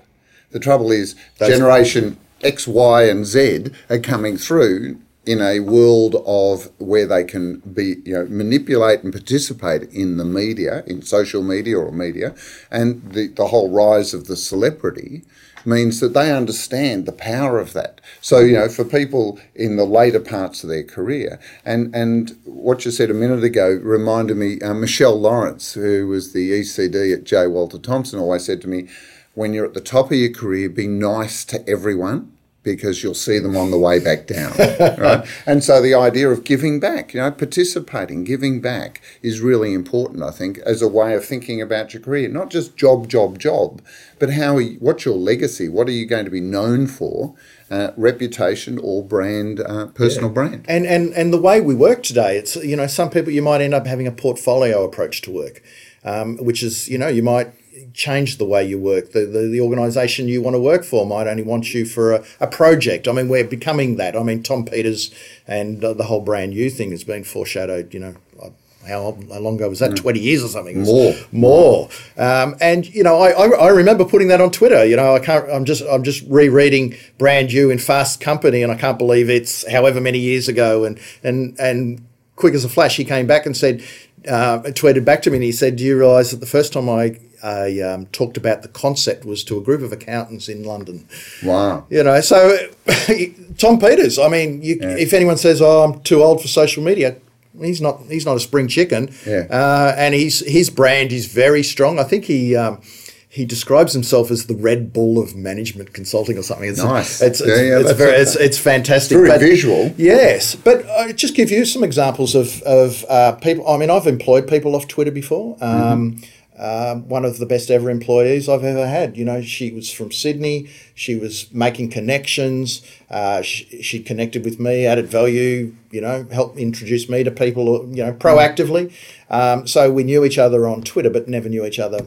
The 0.50 0.60
trouble 0.60 0.92
is, 0.92 1.16
That's 1.38 1.50
generation 1.50 2.18
X, 2.42 2.68
Y, 2.68 3.04
and 3.04 3.24
Z 3.24 3.68
are 3.88 3.98
coming 3.98 4.36
through 4.36 5.00
in 5.24 5.40
a 5.40 5.60
world 5.60 6.22
of 6.26 6.70
where 6.78 7.06
they 7.06 7.24
can 7.24 7.60
be, 7.60 7.96
you 8.04 8.12
know, 8.12 8.26
manipulate 8.26 9.02
and 9.02 9.14
participate 9.14 9.84
in 9.84 10.18
the 10.18 10.26
media, 10.26 10.84
in 10.86 11.00
social 11.00 11.42
media 11.42 11.78
or 11.78 11.90
media, 11.90 12.34
and 12.70 13.12
the, 13.12 13.28
the 13.28 13.46
whole 13.46 13.70
rise 13.70 14.12
of 14.12 14.26
the 14.26 14.36
celebrity 14.36 15.22
means 15.66 16.00
that 16.00 16.14
they 16.14 16.32
understand 16.32 17.06
the 17.06 17.12
power 17.12 17.58
of 17.58 17.72
that. 17.72 18.00
So, 18.20 18.40
you 18.40 18.54
know, 18.54 18.68
for 18.68 18.84
people 18.84 19.38
in 19.54 19.76
the 19.76 19.84
later 19.84 20.20
parts 20.20 20.62
of 20.62 20.70
their 20.70 20.84
career, 20.84 21.40
and, 21.64 21.94
and 21.94 22.36
what 22.44 22.84
you 22.84 22.90
said 22.90 23.10
a 23.10 23.14
minute 23.14 23.44
ago 23.44 23.80
reminded 23.82 24.36
me, 24.36 24.60
uh, 24.60 24.74
Michelle 24.74 25.18
Lawrence, 25.18 25.74
who 25.74 26.06
was 26.08 26.32
the 26.32 26.50
ECD 26.50 27.14
at 27.14 27.24
J. 27.24 27.46
Walter 27.46 27.78
Thompson, 27.78 28.18
always 28.18 28.44
said 28.44 28.60
to 28.62 28.68
me, 28.68 28.88
when 29.34 29.52
you're 29.52 29.66
at 29.66 29.74
the 29.74 29.80
top 29.80 30.12
of 30.12 30.16
your 30.16 30.32
career, 30.32 30.68
be 30.68 30.86
nice 30.86 31.44
to 31.46 31.68
everyone 31.68 32.33
because 32.64 33.02
you'll 33.02 33.14
see 33.14 33.38
them 33.38 33.56
on 33.56 33.70
the 33.70 33.78
way 33.78 34.00
back 34.00 34.26
down. 34.26 34.52
right? 34.98 35.24
And 35.46 35.62
so 35.62 35.80
the 35.80 35.94
idea 35.94 36.28
of 36.30 36.42
giving 36.42 36.80
back, 36.80 37.14
you 37.14 37.20
know, 37.20 37.30
participating, 37.30 38.24
giving 38.24 38.60
back 38.60 39.02
is 39.22 39.40
really 39.40 39.74
important, 39.74 40.22
I 40.22 40.30
think, 40.30 40.58
as 40.58 40.82
a 40.82 40.88
way 40.88 41.14
of 41.14 41.24
thinking 41.24 41.60
about 41.60 41.94
your 41.94 42.02
career. 42.02 42.28
Not 42.28 42.50
just 42.50 42.76
job, 42.76 43.08
job, 43.08 43.38
job, 43.38 43.82
but 44.18 44.30
how 44.30 44.58
you, 44.58 44.78
what's 44.80 45.04
your 45.04 45.16
legacy? 45.16 45.68
What 45.68 45.86
are 45.86 45.92
you 45.92 46.06
going 46.06 46.24
to 46.24 46.30
be 46.30 46.40
known 46.40 46.88
for? 46.88 47.34
Uh, 47.70 47.92
reputation 47.96 48.78
or 48.78 49.02
brand, 49.02 49.58
uh, 49.58 49.86
personal 49.86 50.28
yeah. 50.28 50.34
brand. 50.34 50.64
And, 50.68 50.86
and 50.86 51.12
and 51.14 51.32
the 51.32 51.40
way 51.40 51.60
we 51.60 51.74
work 51.74 52.02
today, 52.02 52.36
it's 52.36 52.54
you 52.56 52.76
know 52.76 52.86
some 52.86 53.10
people 53.10 53.32
you 53.32 53.42
might 53.42 53.62
end 53.62 53.74
up 53.74 53.86
having 53.86 54.06
a 54.06 54.12
portfolio 54.12 54.84
approach 54.84 55.22
to 55.22 55.32
work, 55.32 55.62
um, 56.04 56.36
which 56.36 56.62
is 56.62 56.88
you 56.88 56.98
know 56.98 57.08
you 57.08 57.22
might 57.22 57.52
change 57.92 58.38
the 58.38 58.44
way 58.44 58.64
you 58.64 58.78
work. 58.78 59.12
The, 59.12 59.26
the, 59.26 59.48
the 59.48 59.60
organization 59.60 60.28
you 60.28 60.42
want 60.42 60.54
to 60.54 60.60
work 60.60 60.84
for 60.84 61.06
might 61.06 61.26
only 61.26 61.42
want 61.42 61.74
you 61.74 61.84
for 61.84 62.12
a, 62.12 62.24
a 62.40 62.46
project. 62.46 63.08
I 63.08 63.12
mean, 63.12 63.28
we're 63.28 63.44
becoming 63.44 63.96
that. 63.96 64.16
I 64.16 64.22
mean, 64.22 64.42
Tom 64.42 64.64
Peters 64.64 65.12
and 65.46 65.84
uh, 65.84 65.92
the 65.92 66.04
whole 66.04 66.20
brand 66.20 66.52
new 66.52 66.70
thing 66.70 66.90
has 66.90 67.04
been 67.04 67.24
foreshadowed, 67.24 67.94
you 67.94 68.00
know, 68.00 68.14
uh, 68.42 68.50
how, 68.86 69.16
how 69.32 69.38
long 69.38 69.56
ago 69.56 69.68
was 69.68 69.78
that? 69.78 69.92
Mm. 69.92 69.96
20 69.96 70.20
years 70.20 70.44
or 70.44 70.48
something? 70.48 70.82
More. 70.82 71.14
More. 71.32 71.88
Um, 72.16 72.56
and, 72.60 72.86
you 72.94 73.02
know, 73.02 73.18
I, 73.18 73.30
I, 73.30 73.48
I, 73.48 73.68
remember 73.68 74.04
putting 74.04 74.28
that 74.28 74.42
on 74.42 74.50
Twitter. 74.50 74.84
You 74.84 74.96
know, 74.96 75.14
I 75.14 75.20
can't, 75.20 75.48
I'm 75.50 75.64
just, 75.64 75.82
I'm 75.90 76.02
just 76.02 76.22
rereading 76.28 76.94
Brand 77.16 77.48
New 77.48 77.70
in 77.70 77.78
Fast 77.78 78.20
Company 78.20 78.62
and 78.62 78.70
I 78.70 78.76
can't 78.76 78.98
believe 78.98 79.30
it's 79.30 79.70
however 79.70 80.00
many 80.00 80.18
years 80.18 80.48
ago. 80.48 80.84
And, 80.84 81.00
and, 81.22 81.58
and 81.58 82.06
quick 82.36 82.54
as 82.54 82.64
a 82.64 82.68
flash, 82.68 82.96
he 82.96 83.04
came 83.04 83.26
back 83.26 83.46
and 83.46 83.56
said, 83.56 83.82
uh, 84.28 84.60
tweeted 84.60 85.04
back 85.04 85.22
to 85.22 85.30
me 85.30 85.36
and 85.36 85.44
he 85.44 85.52
said, 85.52 85.76
Do 85.76 85.84
you 85.84 85.98
realize 85.98 86.30
that 86.30 86.40
the 86.40 86.46
first 86.46 86.72
time 86.72 86.88
I 86.88 87.18
I 87.44 87.80
um, 87.80 88.06
talked 88.06 88.36
about 88.36 88.62
the 88.62 88.68
concept 88.68 89.24
was 89.24 89.44
to 89.44 89.58
a 89.58 89.60
group 89.60 89.82
of 89.82 89.92
accountants 89.92 90.48
in 90.48 90.64
London. 90.64 91.06
Wow. 91.44 91.86
You 91.90 92.02
know, 92.02 92.20
so 92.22 92.56
Tom 93.58 93.78
Peters. 93.78 94.18
I 94.18 94.28
mean, 94.28 94.62
you, 94.62 94.78
Yeah. 94.80 94.96
if 94.96 95.12
anyone 95.12 95.36
says, 95.36 95.60
"Oh, 95.60 95.82
I'm 95.84 96.00
too 96.00 96.22
old 96.22 96.40
for 96.40 96.48
social 96.48 96.82
media," 96.82 97.16
he's 97.60 97.80
not. 97.80 98.00
He's 98.08 98.24
not 98.26 98.36
a 98.36 98.40
spring 98.40 98.68
chicken. 98.68 99.10
Yeah. 99.26 99.46
Uh, 99.50 99.94
and 99.96 100.14
he's 100.14 100.40
his 100.50 100.70
brand 100.70 101.12
is 101.12 101.26
very 101.26 101.62
strong. 101.62 101.98
I 101.98 102.04
think 102.04 102.24
he. 102.24 102.56
Um, 102.56 102.80
he 103.28 103.44
describes 103.44 103.92
himself 103.92 104.30
as 104.30 104.46
the 104.46 104.54
Red 104.54 104.92
Bull 104.92 105.18
of 105.18 105.34
management 105.34 105.92
consulting 105.92 106.38
or 106.38 106.44
something. 106.44 106.68
It's, 106.68 106.78
Nice. 106.80 107.20
It's, 107.20 107.40
it's, 107.40 107.48
Yeah, 107.50 107.62
yeah, 107.64 107.80
it's 107.80 107.90
very, 107.90 108.12
it's, 108.12 108.36
it's 108.36 108.58
fantastic. 108.58 109.16
Very 109.18 109.28
but- 109.28 109.40
visual. 109.40 109.92
Yes, 109.96 110.54
but 110.54 110.88
I 110.88 111.10
just 111.10 111.34
give 111.34 111.50
you 111.50 111.64
some 111.64 111.82
examples 111.82 112.36
of 112.36 112.62
of 112.62 113.04
uh, 113.08 113.32
people. 113.32 113.66
I 113.68 113.76
mean, 113.76 113.90
I've 113.90 114.06
employed 114.06 114.46
people 114.46 114.76
off 114.76 114.86
Twitter 114.86 115.10
before. 115.10 115.56
Um, 115.60 116.22
um, 116.58 117.08
one 117.08 117.24
of 117.24 117.38
the 117.38 117.46
best 117.46 117.70
ever 117.70 117.90
employees 117.90 118.48
I've 118.48 118.64
ever 118.64 118.86
had. 118.86 119.16
You 119.16 119.24
know, 119.24 119.42
she 119.42 119.72
was 119.72 119.90
from 119.90 120.12
Sydney. 120.12 120.68
She 120.94 121.16
was 121.16 121.52
making 121.52 121.90
connections. 121.90 122.82
Uh, 123.10 123.42
she, 123.42 123.82
she 123.82 124.02
connected 124.02 124.44
with 124.44 124.60
me, 124.60 124.86
added 124.86 125.08
value. 125.08 125.74
You 125.90 126.00
know, 126.00 126.26
helped 126.32 126.58
introduce 126.58 127.08
me 127.08 127.24
to 127.24 127.30
people. 127.30 127.88
You 127.94 128.04
know, 128.04 128.12
proactively. 128.12 128.92
Um, 129.30 129.66
so 129.66 129.90
we 129.90 130.04
knew 130.04 130.24
each 130.24 130.38
other 130.38 130.66
on 130.68 130.82
Twitter, 130.82 131.10
but 131.10 131.28
never 131.28 131.48
knew 131.48 131.64
each 131.64 131.78
other 131.80 132.00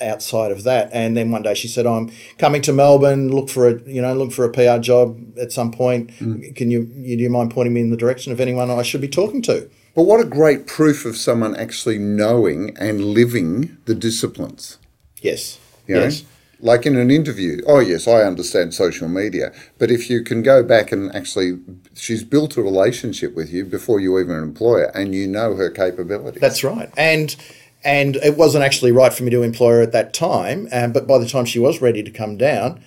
outside 0.00 0.50
of 0.50 0.64
that. 0.64 0.90
And 0.92 1.16
then 1.16 1.30
one 1.30 1.42
day 1.42 1.54
she 1.54 1.68
said, 1.68 1.86
"I'm 1.86 2.10
coming 2.38 2.60
to 2.62 2.72
Melbourne. 2.72 3.30
Look 3.30 3.48
for 3.48 3.68
a 3.68 3.80
you 3.82 4.02
know 4.02 4.14
look 4.14 4.32
for 4.32 4.44
a 4.44 4.50
PR 4.50 4.78
job 4.78 5.20
at 5.38 5.52
some 5.52 5.70
point. 5.70 6.10
Can 6.56 6.70
you, 6.72 6.90
you 6.96 7.16
do 7.16 7.22
you 7.22 7.30
mind 7.30 7.52
pointing 7.52 7.72
me 7.74 7.80
in 7.82 7.90
the 7.90 7.96
direction 7.96 8.32
of 8.32 8.40
anyone 8.40 8.68
I 8.68 8.82
should 8.82 9.00
be 9.00 9.08
talking 9.08 9.42
to?" 9.42 9.70
But 9.94 10.04
what 10.04 10.20
a 10.20 10.24
great 10.24 10.66
proof 10.66 11.04
of 11.04 11.16
someone 11.16 11.54
actually 11.56 11.98
knowing 11.98 12.76
and 12.78 13.04
living 13.04 13.76
the 13.84 13.94
disciplines. 13.94 14.78
Yes. 15.20 15.58
You 15.86 15.96
know? 15.96 16.02
Yes. 16.04 16.24
Like 16.60 16.86
in 16.86 16.96
an 16.96 17.10
interview, 17.10 17.60
oh 17.66 17.80
yes, 17.80 18.06
I 18.06 18.22
understand 18.22 18.72
social 18.72 19.08
media, 19.08 19.52
but 19.78 19.90
if 19.90 20.08
you 20.08 20.22
can 20.22 20.42
go 20.42 20.62
back 20.62 20.92
and 20.92 21.12
actually, 21.12 21.58
she's 21.92 22.22
built 22.22 22.56
a 22.56 22.62
relationship 22.62 23.34
with 23.34 23.52
you 23.52 23.64
before 23.64 23.98
you 23.98 24.16
even 24.20 24.36
employ 24.36 24.78
her, 24.78 24.92
and 24.94 25.12
you 25.12 25.26
know 25.26 25.56
her 25.56 25.70
capabilities. 25.70 26.40
That's 26.40 26.62
right. 26.62 26.88
And 26.96 27.34
and 27.82 28.14
it 28.14 28.36
wasn't 28.36 28.62
actually 28.62 28.92
right 28.92 29.12
for 29.12 29.24
me 29.24 29.30
to 29.30 29.42
employ 29.42 29.72
her 29.72 29.82
at 29.82 29.90
that 29.90 30.14
time. 30.14 30.68
Um, 30.70 30.92
but 30.92 31.08
by 31.08 31.18
the 31.18 31.26
time 31.26 31.46
she 31.46 31.58
was 31.58 31.82
ready 31.82 32.00
to 32.04 32.12
come 32.12 32.36
down, 32.36 32.80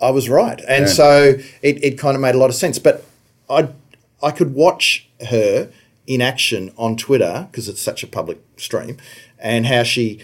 I 0.00 0.10
was 0.10 0.28
right. 0.28 0.60
And 0.68 0.86
Yeah. 0.86 0.92
so 0.92 1.34
it, 1.62 1.82
it 1.82 1.98
kind 1.98 2.14
of 2.14 2.20
made 2.20 2.36
a 2.36 2.38
lot 2.38 2.50
of 2.50 2.54
sense. 2.54 2.78
But 2.78 3.04
I 3.48 3.70
I 4.22 4.30
could 4.30 4.54
watch 4.54 5.08
her 5.28 5.70
in 6.10 6.20
action 6.20 6.72
on 6.76 6.96
Twitter 6.96 7.46
because 7.50 7.68
it's 7.68 7.82
such 7.82 8.02
a 8.02 8.06
public 8.06 8.38
stream, 8.56 8.96
and 9.38 9.66
how 9.66 9.82
she 9.82 10.20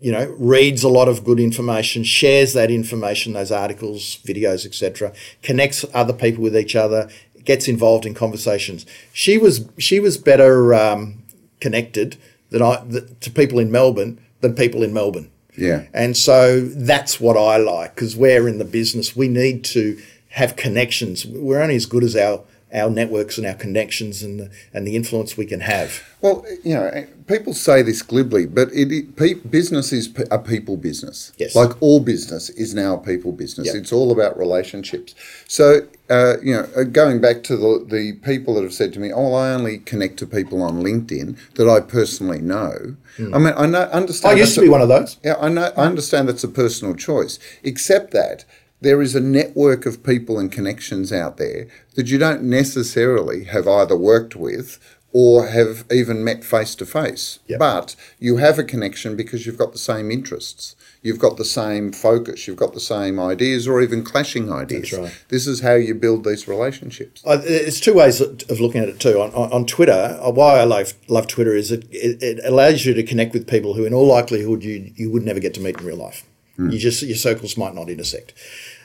you 0.00 0.10
know 0.10 0.34
reads 0.38 0.82
a 0.82 0.88
lot 0.88 1.08
of 1.08 1.24
good 1.24 1.38
information 1.38 2.02
shares 2.02 2.54
that 2.54 2.70
information 2.70 3.34
those 3.34 3.52
articles 3.52 4.16
videos 4.24 4.64
etc 4.64 5.12
connects 5.42 5.84
other 5.92 6.14
people 6.14 6.42
with 6.42 6.56
each 6.56 6.74
other 6.74 7.06
gets 7.44 7.68
involved 7.68 8.06
in 8.06 8.14
conversations. 8.14 8.86
She 9.12 9.38
was 9.38 9.68
she 9.78 10.00
was 10.00 10.16
better 10.16 10.74
um, 10.74 11.22
connected 11.60 12.16
than 12.50 12.62
I 12.62 12.84
th- 12.90 13.04
to 13.20 13.30
people 13.30 13.58
in 13.58 13.70
Melbourne 13.70 14.20
than 14.40 14.54
people 14.54 14.82
in 14.82 14.92
Melbourne. 14.92 15.30
Yeah. 15.56 15.86
and 15.92 16.16
so 16.16 16.60
that's 16.60 17.20
what 17.20 17.36
I 17.36 17.58
like 17.58 17.94
because 17.94 18.16
we're 18.16 18.48
in 18.48 18.58
the 18.58 18.64
business. 18.64 19.16
We 19.16 19.28
need 19.28 19.64
to 19.64 20.00
have 20.30 20.56
connections. 20.56 21.26
We're 21.26 21.60
only 21.60 21.76
as 21.76 21.86
good 21.86 22.04
as 22.04 22.16
our 22.16 22.44
our 22.72 22.90
networks 22.90 23.38
and 23.38 23.46
our 23.46 23.54
connections 23.54 24.22
and 24.22 24.40
the, 24.40 24.50
and 24.72 24.86
the 24.86 24.96
influence 24.96 25.36
we 25.36 25.46
can 25.46 25.60
have 25.60 26.02
Well, 26.20 26.44
you 26.62 26.74
know, 26.74 27.06
people 27.26 27.54
say 27.54 27.82
this 27.82 28.02
glibly, 28.02 28.46
but 28.46 28.68
it, 28.72 28.92
it 28.92 29.16
pe- 29.16 29.34
business 29.34 29.92
is 29.92 30.12
a 30.30 30.38
people 30.38 30.76
business. 30.76 31.32
Yes. 31.38 31.54
Like 31.56 31.80
all 31.80 32.00
business 32.00 32.50
is 32.50 32.74
now 32.74 32.94
a 32.96 32.98
people 32.98 33.32
business. 33.32 33.68
Yep. 33.68 33.76
It's 33.76 33.92
all 33.92 34.12
about 34.12 34.38
relationships. 34.38 35.14
So, 35.48 35.86
uh, 36.10 36.34
you 36.42 36.54
know, 36.54 36.68
uh, 36.76 36.82
going 36.84 37.20
back 37.20 37.42
to 37.44 37.56
the, 37.56 37.86
the 37.88 38.12
people 38.22 38.54
that 38.54 38.62
have 38.62 38.74
said 38.74 38.92
to 38.94 39.00
me, 39.00 39.12
oh, 39.12 39.30
well, 39.30 39.36
I 39.36 39.52
only 39.52 39.78
connect 39.78 40.18
to 40.18 40.26
people 40.26 40.62
on 40.62 40.82
LinkedIn 40.82 41.36
that 41.54 41.68
I 41.68 41.80
personally 41.80 42.40
know. 42.40 42.96
I 43.18 43.38
mean, 43.38 43.52
I 43.56 43.66
know, 43.66 43.88
I 44.24 44.32
used 44.34 44.54
to 44.54 44.60
be 44.62 44.66
a- 44.66 44.70
one 44.70 44.80
of 44.80 44.88
those 44.88 45.18
yeah, 45.22 45.36
I 45.38 45.48
know. 45.48 45.72
I 45.76 45.84
understand 45.84 46.28
that's 46.28 46.44
a 46.44 46.48
personal 46.48 46.94
choice, 46.94 47.38
except 47.62 48.12
that 48.12 48.44
there 48.80 49.02
is 49.02 49.14
a 49.14 49.20
network 49.20 49.86
of 49.86 50.02
people 50.02 50.38
and 50.38 50.50
connections 50.50 51.12
out 51.12 51.36
there 51.36 51.68
that 51.96 52.08
you 52.08 52.18
don't 52.18 52.42
necessarily 52.42 53.44
have 53.44 53.68
either 53.68 53.96
worked 53.96 54.36
with 54.36 54.78
or 55.12 55.48
have 55.48 55.84
even 55.90 56.22
met 56.22 56.44
face 56.44 56.74
to 56.76 56.86
face. 56.86 57.40
But 57.58 57.96
you 58.20 58.36
have 58.36 58.58
a 58.60 58.64
connection 58.64 59.16
because 59.16 59.44
you've 59.44 59.58
got 59.58 59.72
the 59.72 59.78
same 59.78 60.10
interests. 60.10 60.76
You've 61.02 61.18
got 61.18 61.36
the 61.36 61.44
same 61.44 61.92
focus. 61.92 62.46
You've 62.46 62.58
got 62.58 62.74
the 62.74 62.80
same 62.80 63.18
ideas 63.18 63.66
or 63.66 63.80
even 63.80 64.04
clashing 64.04 64.52
ideas. 64.52 64.92
right. 64.92 65.24
This 65.28 65.46
is 65.46 65.60
how 65.62 65.74
you 65.74 65.94
build 65.94 66.24
these 66.24 66.46
relationships. 66.46 67.22
Uh, 67.26 67.40
It's 67.42 67.80
two 67.80 67.94
ways 67.94 68.20
of 68.20 68.60
looking 68.60 68.82
at 68.82 68.88
it 68.88 69.00
too. 69.00 69.20
On, 69.20 69.30
on, 69.32 69.50
on 69.50 69.66
Twitter, 69.66 70.18
uh, 70.22 70.30
why 70.30 70.60
I 70.60 70.64
love, 70.64 70.92
love 71.08 71.26
Twitter 71.26 71.56
is 71.56 71.72
it, 71.72 71.84
it, 71.90 72.22
it 72.22 72.44
allows 72.44 72.84
you 72.86 72.94
to 72.94 73.02
connect 73.02 73.32
with 73.32 73.48
people 73.48 73.74
who, 73.74 73.84
in 73.84 73.94
all 73.94 74.06
likelihood, 74.06 74.62
you 74.62 74.92
you 74.94 75.10
would 75.10 75.24
never 75.24 75.40
get 75.40 75.54
to 75.54 75.60
meet 75.60 75.80
in 75.80 75.86
real 75.86 75.96
life. 75.96 76.24
You 76.68 76.78
just 76.78 77.02
your 77.02 77.16
circles 77.16 77.56
might 77.56 77.74
not 77.74 77.88
intersect, 77.88 78.34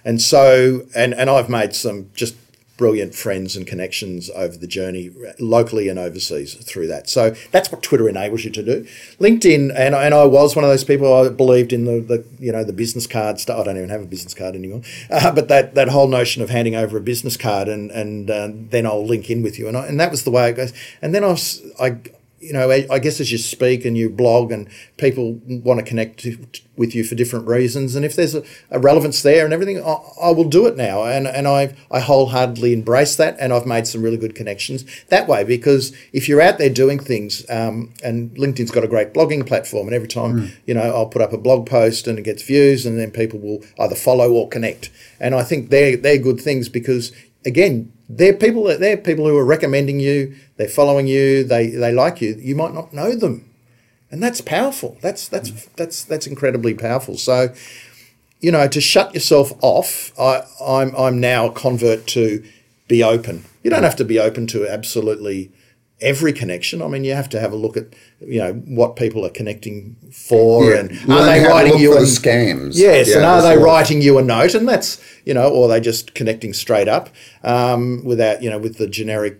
and 0.03 0.21
so 0.21 0.85
and 0.95 1.13
and 1.13 1.29
I've 1.29 1.49
made 1.49 1.75
some 1.75 2.09
just 2.13 2.35
brilliant 2.77 3.15
friends 3.15 3.55
and 3.55 3.65
connections 3.65 4.29
over 4.35 4.57
the 4.57 4.67
journey, 4.67 5.09
locally 5.39 5.87
and 5.87 5.97
overseas, 5.97 6.55
through 6.55 6.87
that. 6.87 7.09
So 7.09 7.33
that's 7.51 7.71
what 7.71 7.81
Twitter 7.81 8.09
enables 8.09 8.43
you 8.43 8.51
to 8.51 8.63
do. 8.63 8.85
LinkedIn, 9.19 9.73
and 9.75 9.95
and 9.95 10.13
I 10.13 10.25
was 10.25 10.55
one 10.55 10.65
of 10.65 10.69
those 10.69 10.83
people. 10.83 11.13
I 11.13 11.29
believed 11.29 11.73
in 11.73 11.85
the, 11.85 11.99
the 12.01 12.25
you 12.39 12.51
know 12.51 12.63
the 12.63 12.73
business 12.73 13.07
card 13.07 13.39
stuff. 13.39 13.59
I 13.59 13.63
don't 13.63 13.77
even 13.77 13.89
have 13.89 14.01
a 14.01 14.05
business 14.05 14.33
card 14.33 14.55
anymore, 14.55 14.81
uh, 15.09 15.31
but 15.31 15.47
that 15.47 15.75
that 15.75 15.89
whole 15.89 16.07
notion 16.07 16.41
of 16.41 16.49
handing 16.49 16.75
over 16.75 16.97
a 16.97 17.01
business 17.01 17.37
card 17.37 17.67
and 17.67 17.91
and 17.91 18.29
uh, 18.29 18.49
then 18.51 18.85
I'll 18.85 19.05
link 19.05 19.29
in 19.29 19.41
with 19.41 19.57
you, 19.57 19.67
and 19.67 19.77
I, 19.77 19.85
and 19.87 19.99
that 19.99 20.11
was 20.11 20.23
the 20.23 20.31
way 20.31 20.49
it 20.49 20.53
goes. 20.53 20.73
And 21.01 21.13
then 21.15 21.23
I 21.23 21.27
was 21.27 21.61
I. 21.79 21.97
You 22.45 22.53
know, 22.53 22.69
I 22.69 22.99
guess 22.99 23.19
as 23.19 23.31
you 23.31 23.37
speak 23.37 23.85
and 23.85 23.97
you 23.97 24.09
blog, 24.09 24.51
and 24.51 24.69
people 24.97 25.39
want 25.47 25.79
to 25.79 25.85
connect 25.85 26.19
to, 26.19 26.37
with 26.77 26.93
you 26.93 27.03
for 27.03 27.15
different 27.15 27.47
reasons, 27.47 27.95
and 27.95 28.05
if 28.05 28.15
there's 28.15 28.35
a, 28.35 28.43
a 28.69 28.79
relevance 28.79 29.21
there 29.21 29.45
and 29.45 29.53
everything, 29.53 29.81
I, 29.83 29.97
I 30.21 30.31
will 30.31 30.49
do 30.49 30.65
it 30.67 30.77
now, 30.77 31.03
and 31.03 31.27
and 31.27 31.47
I 31.47 31.75
I 31.91 31.99
wholeheartedly 31.99 32.73
embrace 32.73 33.15
that, 33.15 33.35
and 33.39 33.51
I've 33.51 33.65
made 33.65 33.87
some 33.87 34.01
really 34.01 34.17
good 34.17 34.35
connections 34.35 34.85
that 35.09 35.27
way 35.27 35.43
because 35.43 35.95
if 36.13 36.29
you're 36.29 36.41
out 36.41 36.57
there 36.57 36.69
doing 36.69 36.99
things, 36.99 37.45
um, 37.49 37.93
and 38.03 38.31
LinkedIn's 38.37 38.71
got 38.71 38.83
a 38.83 38.87
great 38.87 39.13
blogging 39.13 39.45
platform, 39.45 39.87
and 39.87 39.95
every 39.95 40.07
time 40.07 40.51
you 40.65 40.73
know 40.73 40.81
I'll 40.81 41.07
put 41.07 41.21
up 41.21 41.33
a 41.33 41.37
blog 41.37 41.65
post 41.67 42.07
and 42.07 42.19
it 42.19 42.23
gets 42.23 42.43
views, 42.43 42.85
and 42.85 42.99
then 42.99 43.11
people 43.11 43.39
will 43.39 43.63
either 43.79 43.95
follow 43.95 44.31
or 44.31 44.47
connect, 44.49 44.91
and 45.19 45.33
I 45.33 45.43
think 45.43 45.69
they're 45.69 45.97
they're 45.97 46.17
good 46.17 46.39
things 46.39 46.69
because 46.69 47.11
again 47.45 47.91
they're 48.09 48.33
people 48.33 48.63
that 48.65 48.79
they're 48.79 48.97
people 48.97 49.27
who 49.27 49.37
are 49.37 49.45
recommending 49.45 49.99
you, 49.99 50.35
they're 50.57 50.67
following 50.67 51.07
you, 51.07 51.43
they 51.43 51.67
they 51.69 51.91
like 51.91 52.21
you. 52.21 52.35
You 52.39 52.55
might 52.55 52.73
not 52.73 52.93
know 52.93 53.15
them, 53.15 53.49
and 54.11 54.21
that's 54.21 54.41
powerful. 54.41 54.97
That's 55.01 55.27
that's 55.27 55.65
that's 55.75 56.03
that's 56.03 56.27
incredibly 56.27 56.73
powerful. 56.73 57.17
So, 57.17 57.53
you 58.39 58.51
know, 58.51 58.67
to 58.67 58.81
shut 58.81 59.13
yourself 59.13 59.53
off, 59.61 60.17
I 60.19 60.43
I'm 60.63 60.95
I'm 60.95 61.19
now 61.19 61.47
a 61.47 61.51
convert 61.51 62.07
to 62.07 62.43
be 62.87 63.03
open. 63.03 63.45
You 63.63 63.71
don't 63.71 63.83
have 63.83 63.95
to 63.97 64.05
be 64.05 64.19
open 64.19 64.45
to 64.47 64.67
absolutely 64.67 65.51
every 66.01 66.33
connection. 66.33 66.81
I 66.81 66.87
mean, 66.87 67.03
you 67.03 67.13
have 67.13 67.29
to 67.29 67.39
have 67.39 67.51
a 67.51 67.55
look 67.55 67.77
at 67.77 67.87
you 68.19 68.39
know 68.39 68.53
what 68.53 68.95
people 68.95 69.25
are 69.25 69.29
connecting 69.29 69.95
for, 70.11 70.73
and 70.73 70.91
are 70.91 71.05
Learn 71.07 71.25
they 71.25 71.47
writing 71.47 71.79
you 71.79 71.97
an- 71.97 72.03
scams. 72.03 72.73
Yes, 72.75 73.09
Yeah, 73.09 73.17
and 73.17 73.25
are 73.25 73.41
they 73.41 73.57
writing 73.57 74.01
you 74.01 74.17
a 74.17 74.23
note? 74.23 74.53
And 74.55 74.67
that's 74.67 75.01
you 75.25 75.33
know, 75.33 75.49
or 75.49 75.65
are 75.65 75.69
they 75.69 75.79
just 75.79 76.13
connecting 76.13 76.53
straight 76.53 76.87
up 76.87 77.09
um, 77.43 78.03
without 78.03 78.41
you 78.43 78.49
know 78.49 78.59
with 78.59 78.77
the 78.77 78.87
generic 78.87 79.39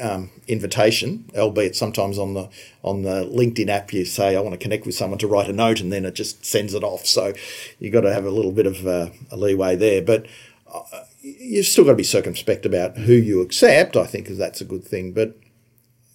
um, 0.00 0.30
invitation, 0.48 1.24
albeit 1.36 1.76
sometimes 1.76 2.18
on 2.18 2.34
the 2.34 2.48
on 2.82 3.02
the 3.02 3.24
LinkedIn 3.24 3.68
app 3.68 3.92
you 3.92 4.04
say 4.04 4.36
I 4.36 4.40
want 4.40 4.52
to 4.52 4.58
connect 4.58 4.86
with 4.86 4.94
someone 4.94 5.18
to 5.18 5.26
write 5.26 5.48
a 5.48 5.52
note, 5.52 5.80
and 5.80 5.92
then 5.92 6.04
it 6.04 6.14
just 6.14 6.44
sends 6.44 6.74
it 6.74 6.84
off. 6.84 7.06
So 7.06 7.32
you've 7.78 7.92
got 7.92 8.02
to 8.02 8.12
have 8.12 8.24
a 8.24 8.30
little 8.30 8.52
bit 8.52 8.66
of 8.66 8.86
uh, 8.86 9.08
a 9.30 9.36
leeway 9.36 9.76
there, 9.76 10.02
but. 10.02 10.26
Uh, 10.72 11.04
You've 11.26 11.64
still 11.64 11.84
got 11.84 11.92
to 11.92 11.96
be 11.96 12.02
circumspect 12.02 12.66
about 12.66 12.98
who 12.98 13.14
you 13.14 13.40
accept. 13.40 13.96
I 13.96 14.04
think 14.04 14.28
that's 14.28 14.60
a 14.60 14.64
good 14.66 14.84
thing, 14.84 15.12
but 15.12 15.34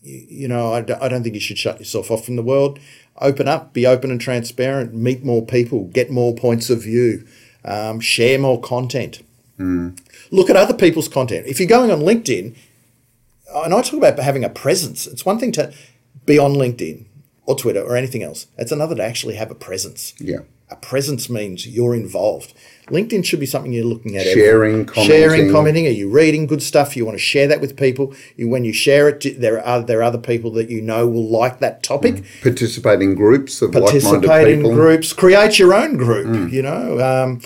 you, 0.01 0.25
you 0.29 0.47
know, 0.47 0.73
I, 0.73 0.81
don't- 0.81 1.23
think 1.23 1.35
you 1.35 1.41
should 1.41 1.57
shut 1.57 1.79
yourself 1.79 2.11
off 2.11 2.25
from 2.25 2.35
the 2.35 2.43
world. 2.43 2.79
Open 3.21 3.47
up, 3.47 3.73
be 3.73 3.85
open 3.85 4.11
and 4.11 4.21
transparent, 4.21 4.93
meet 4.93 5.23
more 5.25 5.45
people, 5.45 5.85
get 5.85 6.09
more 6.09 6.33
points 6.33 6.69
of 6.69 6.83
view, 6.83 7.25
um, 7.65 7.99
share 7.99 8.39
more 8.39 8.59
content. 8.61 9.21
Look 10.31 10.49
at 10.49 10.55
other 10.55 10.73
people's 10.73 11.09
content. 11.09 11.45
If 11.47 11.59
you're 11.59 11.67
going 11.67 11.91
on 11.91 11.99
LinkedIn, 11.99 12.55
and 13.53 13.73
I 13.73 13.81
talk 13.81 13.93
about 13.97 14.17
having 14.19 14.45
a 14.45 14.49
presence, 14.49 15.05
it's 15.05 15.25
one 15.25 15.37
thing 15.37 15.51
to 15.53 15.73
be 16.25 16.39
on 16.39 16.53
LinkedIn 16.53 17.03
or 17.45 17.55
Twitter 17.55 17.81
or 17.81 17.97
anything 17.97 18.23
else. 18.23 18.47
It's 18.57 18.71
another 18.71 18.95
to 18.95 19.03
actually 19.03 19.35
have 19.35 19.51
a 19.51 19.55
presence. 19.55 20.13
Yeah. 20.19 20.39
A 20.71 20.75
presence 20.75 21.29
means 21.29 21.67
you're 21.67 21.95
involved. 21.95 22.53
LinkedIn 22.89 23.23
should 23.23 23.39
be 23.39 23.45
something 23.45 23.71
you're 23.71 23.85
looking 23.85 24.15
at. 24.17 24.25
every- 24.25 24.41
Sharing, 24.41 24.87
sharing, 24.87 25.29
commenting. 25.31 25.51
commenting. 25.51 25.87
Are 25.87 25.91
you 25.91 26.09
reading 26.09 26.47
good 26.47 26.63
stuff? 26.63 26.97
You 26.97 27.05
want 27.05 27.17
to 27.17 27.23
share 27.23 27.47
that 27.47 27.61
with 27.61 27.77
people. 27.77 28.13
You, 28.35 28.49
when 28.49 28.65
you 28.65 28.73
share 28.73 29.07
it, 29.09 29.39
there 29.39 29.63
are 29.63 29.81
there 29.83 29.99
are 29.99 30.03
other 30.03 30.17
people 30.17 30.49
that 30.51 30.69
you 30.69 30.81
know 30.81 31.07
will 31.07 31.27
like 31.29 31.59
that 31.59 31.83
topic. 31.83 32.23
Participate 32.41 33.01
in 33.01 33.13
groups 33.15 33.61
of 33.61 33.75
like-minded 33.75 34.01
Participate 34.03 34.47
in 34.47 34.63
groups. 34.63 35.13
Create 35.13 35.59
your 35.59 35.73
own 35.73 35.97
group. 35.97 36.51
You 36.51 36.61
know. 36.63 36.99
Um, 36.99 37.41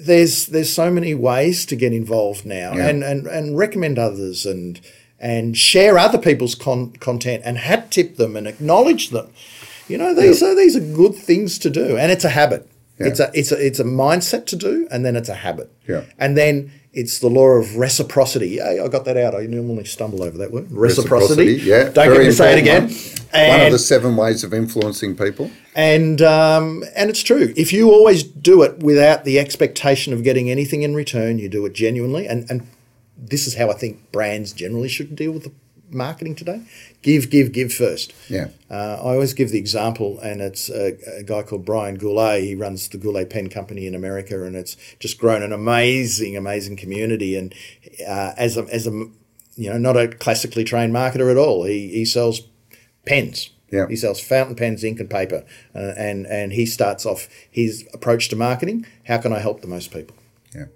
there's 0.00 0.46
there's 0.46 0.72
so 0.72 0.90
many 0.90 1.14
ways 1.14 1.64
to 1.66 1.76
get 1.76 1.92
involved 1.92 2.44
now, 2.44 2.74
Yeah. 2.74 2.88
and, 2.88 3.02
and 3.04 3.26
and 3.26 3.56
recommend 3.56 3.98
others 3.98 4.44
and 4.44 4.80
and 5.20 5.56
share 5.56 5.98
other 5.98 6.18
people's 6.18 6.54
con- 6.56 6.92
content 6.98 7.42
and 7.44 7.56
hat 7.58 7.90
tip 7.92 8.16
them 8.16 8.36
and 8.36 8.46
acknowledge 8.48 9.10
them. 9.10 9.28
You 9.92 9.98
know, 9.98 10.14
these 10.14 10.42
are 10.42 10.54
these 10.54 10.74
are 10.74 10.80
good 10.80 11.14
things 11.14 11.58
to 11.58 11.68
do, 11.68 11.98
and 11.98 12.10
it's 12.10 12.24
a 12.24 12.30
habit. 12.30 12.66
It's 12.98 13.20
a 13.20 13.30
it's 13.34 13.52
a 13.52 13.66
it's 13.66 13.78
a 13.78 13.84
mindset 13.84 14.46
to 14.46 14.56
do, 14.56 14.88
and 14.90 15.04
then 15.04 15.16
it's 15.16 15.28
a 15.28 15.34
habit. 15.34 15.70
Yeah. 15.86 16.04
And 16.18 16.36
then 16.36 16.72
it's 16.94 17.18
the 17.18 17.28
law 17.28 17.48
of 17.48 17.76
reciprocity. 17.76 18.48
Yeah, 18.48 18.84
I 18.84 18.88
got 18.88 19.04
that 19.04 19.16
out. 19.16 19.34
I 19.34 19.44
normally 19.46 19.84
stumble 19.84 20.22
over 20.22 20.38
that 20.38 20.50
word. 20.50 20.70
Reciprocity. 20.70 21.54
yeah. 21.62 21.90
Don't 21.90 22.12
get 22.12 22.24
me 22.24 22.30
say 22.30 22.54
it 22.54 22.58
again. 22.58 22.84
one. 22.84 23.48
One 23.48 23.66
of 23.66 23.72
the 23.72 23.78
seven 23.78 24.16
ways 24.16 24.44
of 24.44 24.54
influencing 24.54 25.16
people. 25.16 25.50
and 25.74 26.22
um, 26.22 26.84
and 26.94 27.10
it's 27.10 27.22
true. 27.22 27.52
If 27.54 27.72
you 27.72 27.90
always 27.90 28.22
do 28.22 28.62
it 28.62 28.78
without 28.78 29.24
the 29.24 29.38
expectation 29.38 30.12
of 30.12 30.22
getting 30.22 30.50
anything 30.50 30.82
in 30.82 30.94
return, 30.94 31.38
you 31.38 31.48
do 31.48 31.66
it 31.66 31.72
genuinely. 31.74 32.26
And 32.26 32.48
and 32.50 32.66
this 33.16 33.46
is 33.46 33.56
how 33.56 33.70
I 33.70 33.74
think 33.74 34.10
brands 34.10 34.52
generally 34.52 34.88
should 34.88 35.14
deal 35.16 35.32
with 35.32 35.44
the 35.44 35.52
marketing 35.92 36.34
today. 36.34 36.62
Give, 37.02 37.30
give, 37.30 37.52
give 37.52 37.72
first. 37.72 38.12
Yeah. 38.28 38.48
Uh, 38.70 38.96
I 39.00 39.14
always 39.14 39.34
give 39.34 39.50
the 39.50 39.58
example, 39.58 40.18
and 40.20 40.40
it's 40.40 40.68
a, 40.68 40.96
a 41.18 41.22
guy 41.22 41.42
called 41.42 41.64
Brian 41.64 41.96
Goulet. 41.96 42.42
He 42.42 42.54
runs 42.54 42.88
the 42.88 42.98
Goulet 42.98 43.30
Pen 43.30 43.48
Company 43.48 43.86
in 43.86 43.94
America, 43.94 44.42
and 44.44 44.56
it's 44.56 44.76
just 44.98 45.18
grown 45.18 45.42
an 45.42 45.52
amazing, 45.52 46.36
amazing 46.36 46.76
community. 46.76 47.36
And 47.36 47.54
uh, 48.06 48.32
as 48.36 48.56
a, 48.56 48.62
as 48.64 48.86
a 48.86 49.06
you 49.56 49.70
know, 49.70 49.78
not 49.78 49.96
a 49.96 50.08
classically 50.08 50.64
trained 50.64 50.94
marketer 50.94 51.30
at 51.30 51.36
all. 51.36 51.64
He 51.64 51.88
he 51.88 52.04
sells 52.04 52.42
pens. 53.06 53.50
Yeah. 53.70 53.86
He 53.88 53.96
sells 53.96 54.20
fountain 54.20 54.54
pens, 54.54 54.84
ink, 54.84 55.00
and 55.00 55.08
paper, 55.08 55.44
uh, 55.74 55.92
and 55.96 56.26
and 56.26 56.52
he 56.52 56.66
starts 56.66 57.06
off 57.06 57.28
his 57.50 57.88
approach 57.92 58.28
to 58.28 58.36
marketing. 58.36 58.86
How 59.06 59.18
can 59.18 59.32
I 59.32 59.38
help 59.38 59.60
the 59.60 59.66
most 59.66 59.92
people? 59.92 60.16
Yeah. 60.54 60.66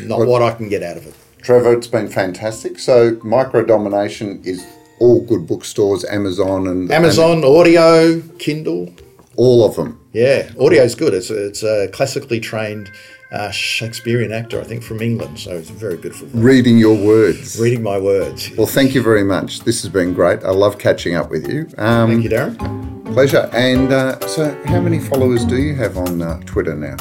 Not 0.00 0.26
what 0.26 0.42
I 0.42 0.52
can 0.54 0.68
get 0.68 0.82
out 0.82 0.96
of 0.96 1.06
it. 1.06 1.14
Trevor, 1.42 1.72
it's 1.74 1.86
been 1.86 2.08
fantastic. 2.08 2.78
So, 2.78 3.18
Micro 3.22 3.64
Domination 3.64 4.40
is 4.44 4.66
all 5.00 5.24
good 5.24 5.46
bookstores, 5.46 6.04
Amazon, 6.04 6.66
and 6.66 6.90
Amazon, 6.90 7.44
audio, 7.44 8.20
Kindle. 8.38 8.92
all 9.36 9.64
of 9.64 9.76
them. 9.76 10.00
Yeah, 10.12 10.50
audio's 10.58 10.94
good. 10.94 11.14
It's 11.14 11.30
a, 11.30 11.46
it's 11.46 11.62
a 11.62 11.88
classically 11.92 12.40
trained 12.40 12.90
uh, 13.30 13.50
Shakespearean 13.50 14.32
actor, 14.32 14.60
I 14.60 14.64
think, 14.64 14.82
from 14.82 15.00
England. 15.00 15.38
So 15.38 15.52
it's 15.52 15.70
very 15.70 15.96
good 15.96 16.14
for 16.14 16.24
Reading 16.26 16.78
your 16.78 16.96
words. 16.96 17.60
reading 17.60 17.82
my 17.82 17.98
words. 17.98 18.50
Well, 18.56 18.66
thank 18.66 18.94
you 18.94 19.02
very 19.02 19.22
much. 19.22 19.60
This 19.60 19.82
has 19.82 19.92
been 19.92 20.14
great. 20.14 20.42
I 20.42 20.50
love 20.50 20.78
catching 20.78 21.14
up 21.14 21.30
with 21.30 21.48
you. 21.48 21.68
Um, 21.78 22.10
Thank 22.10 22.24
you, 22.24 22.30
Darren. 22.30 23.12
Pleasure. 23.12 23.48
And 23.52 23.92
uh, 23.92 24.18
so, 24.26 24.50
how 24.64 24.80
many 24.80 24.98
followers 24.98 25.44
do 25.44 25.56
you 25.56 25.74
have 25.76 25.96
on 25.98 26.20
uh, 26.22 26.40
Twitter 26.46 26.74
now? 26.74 26.96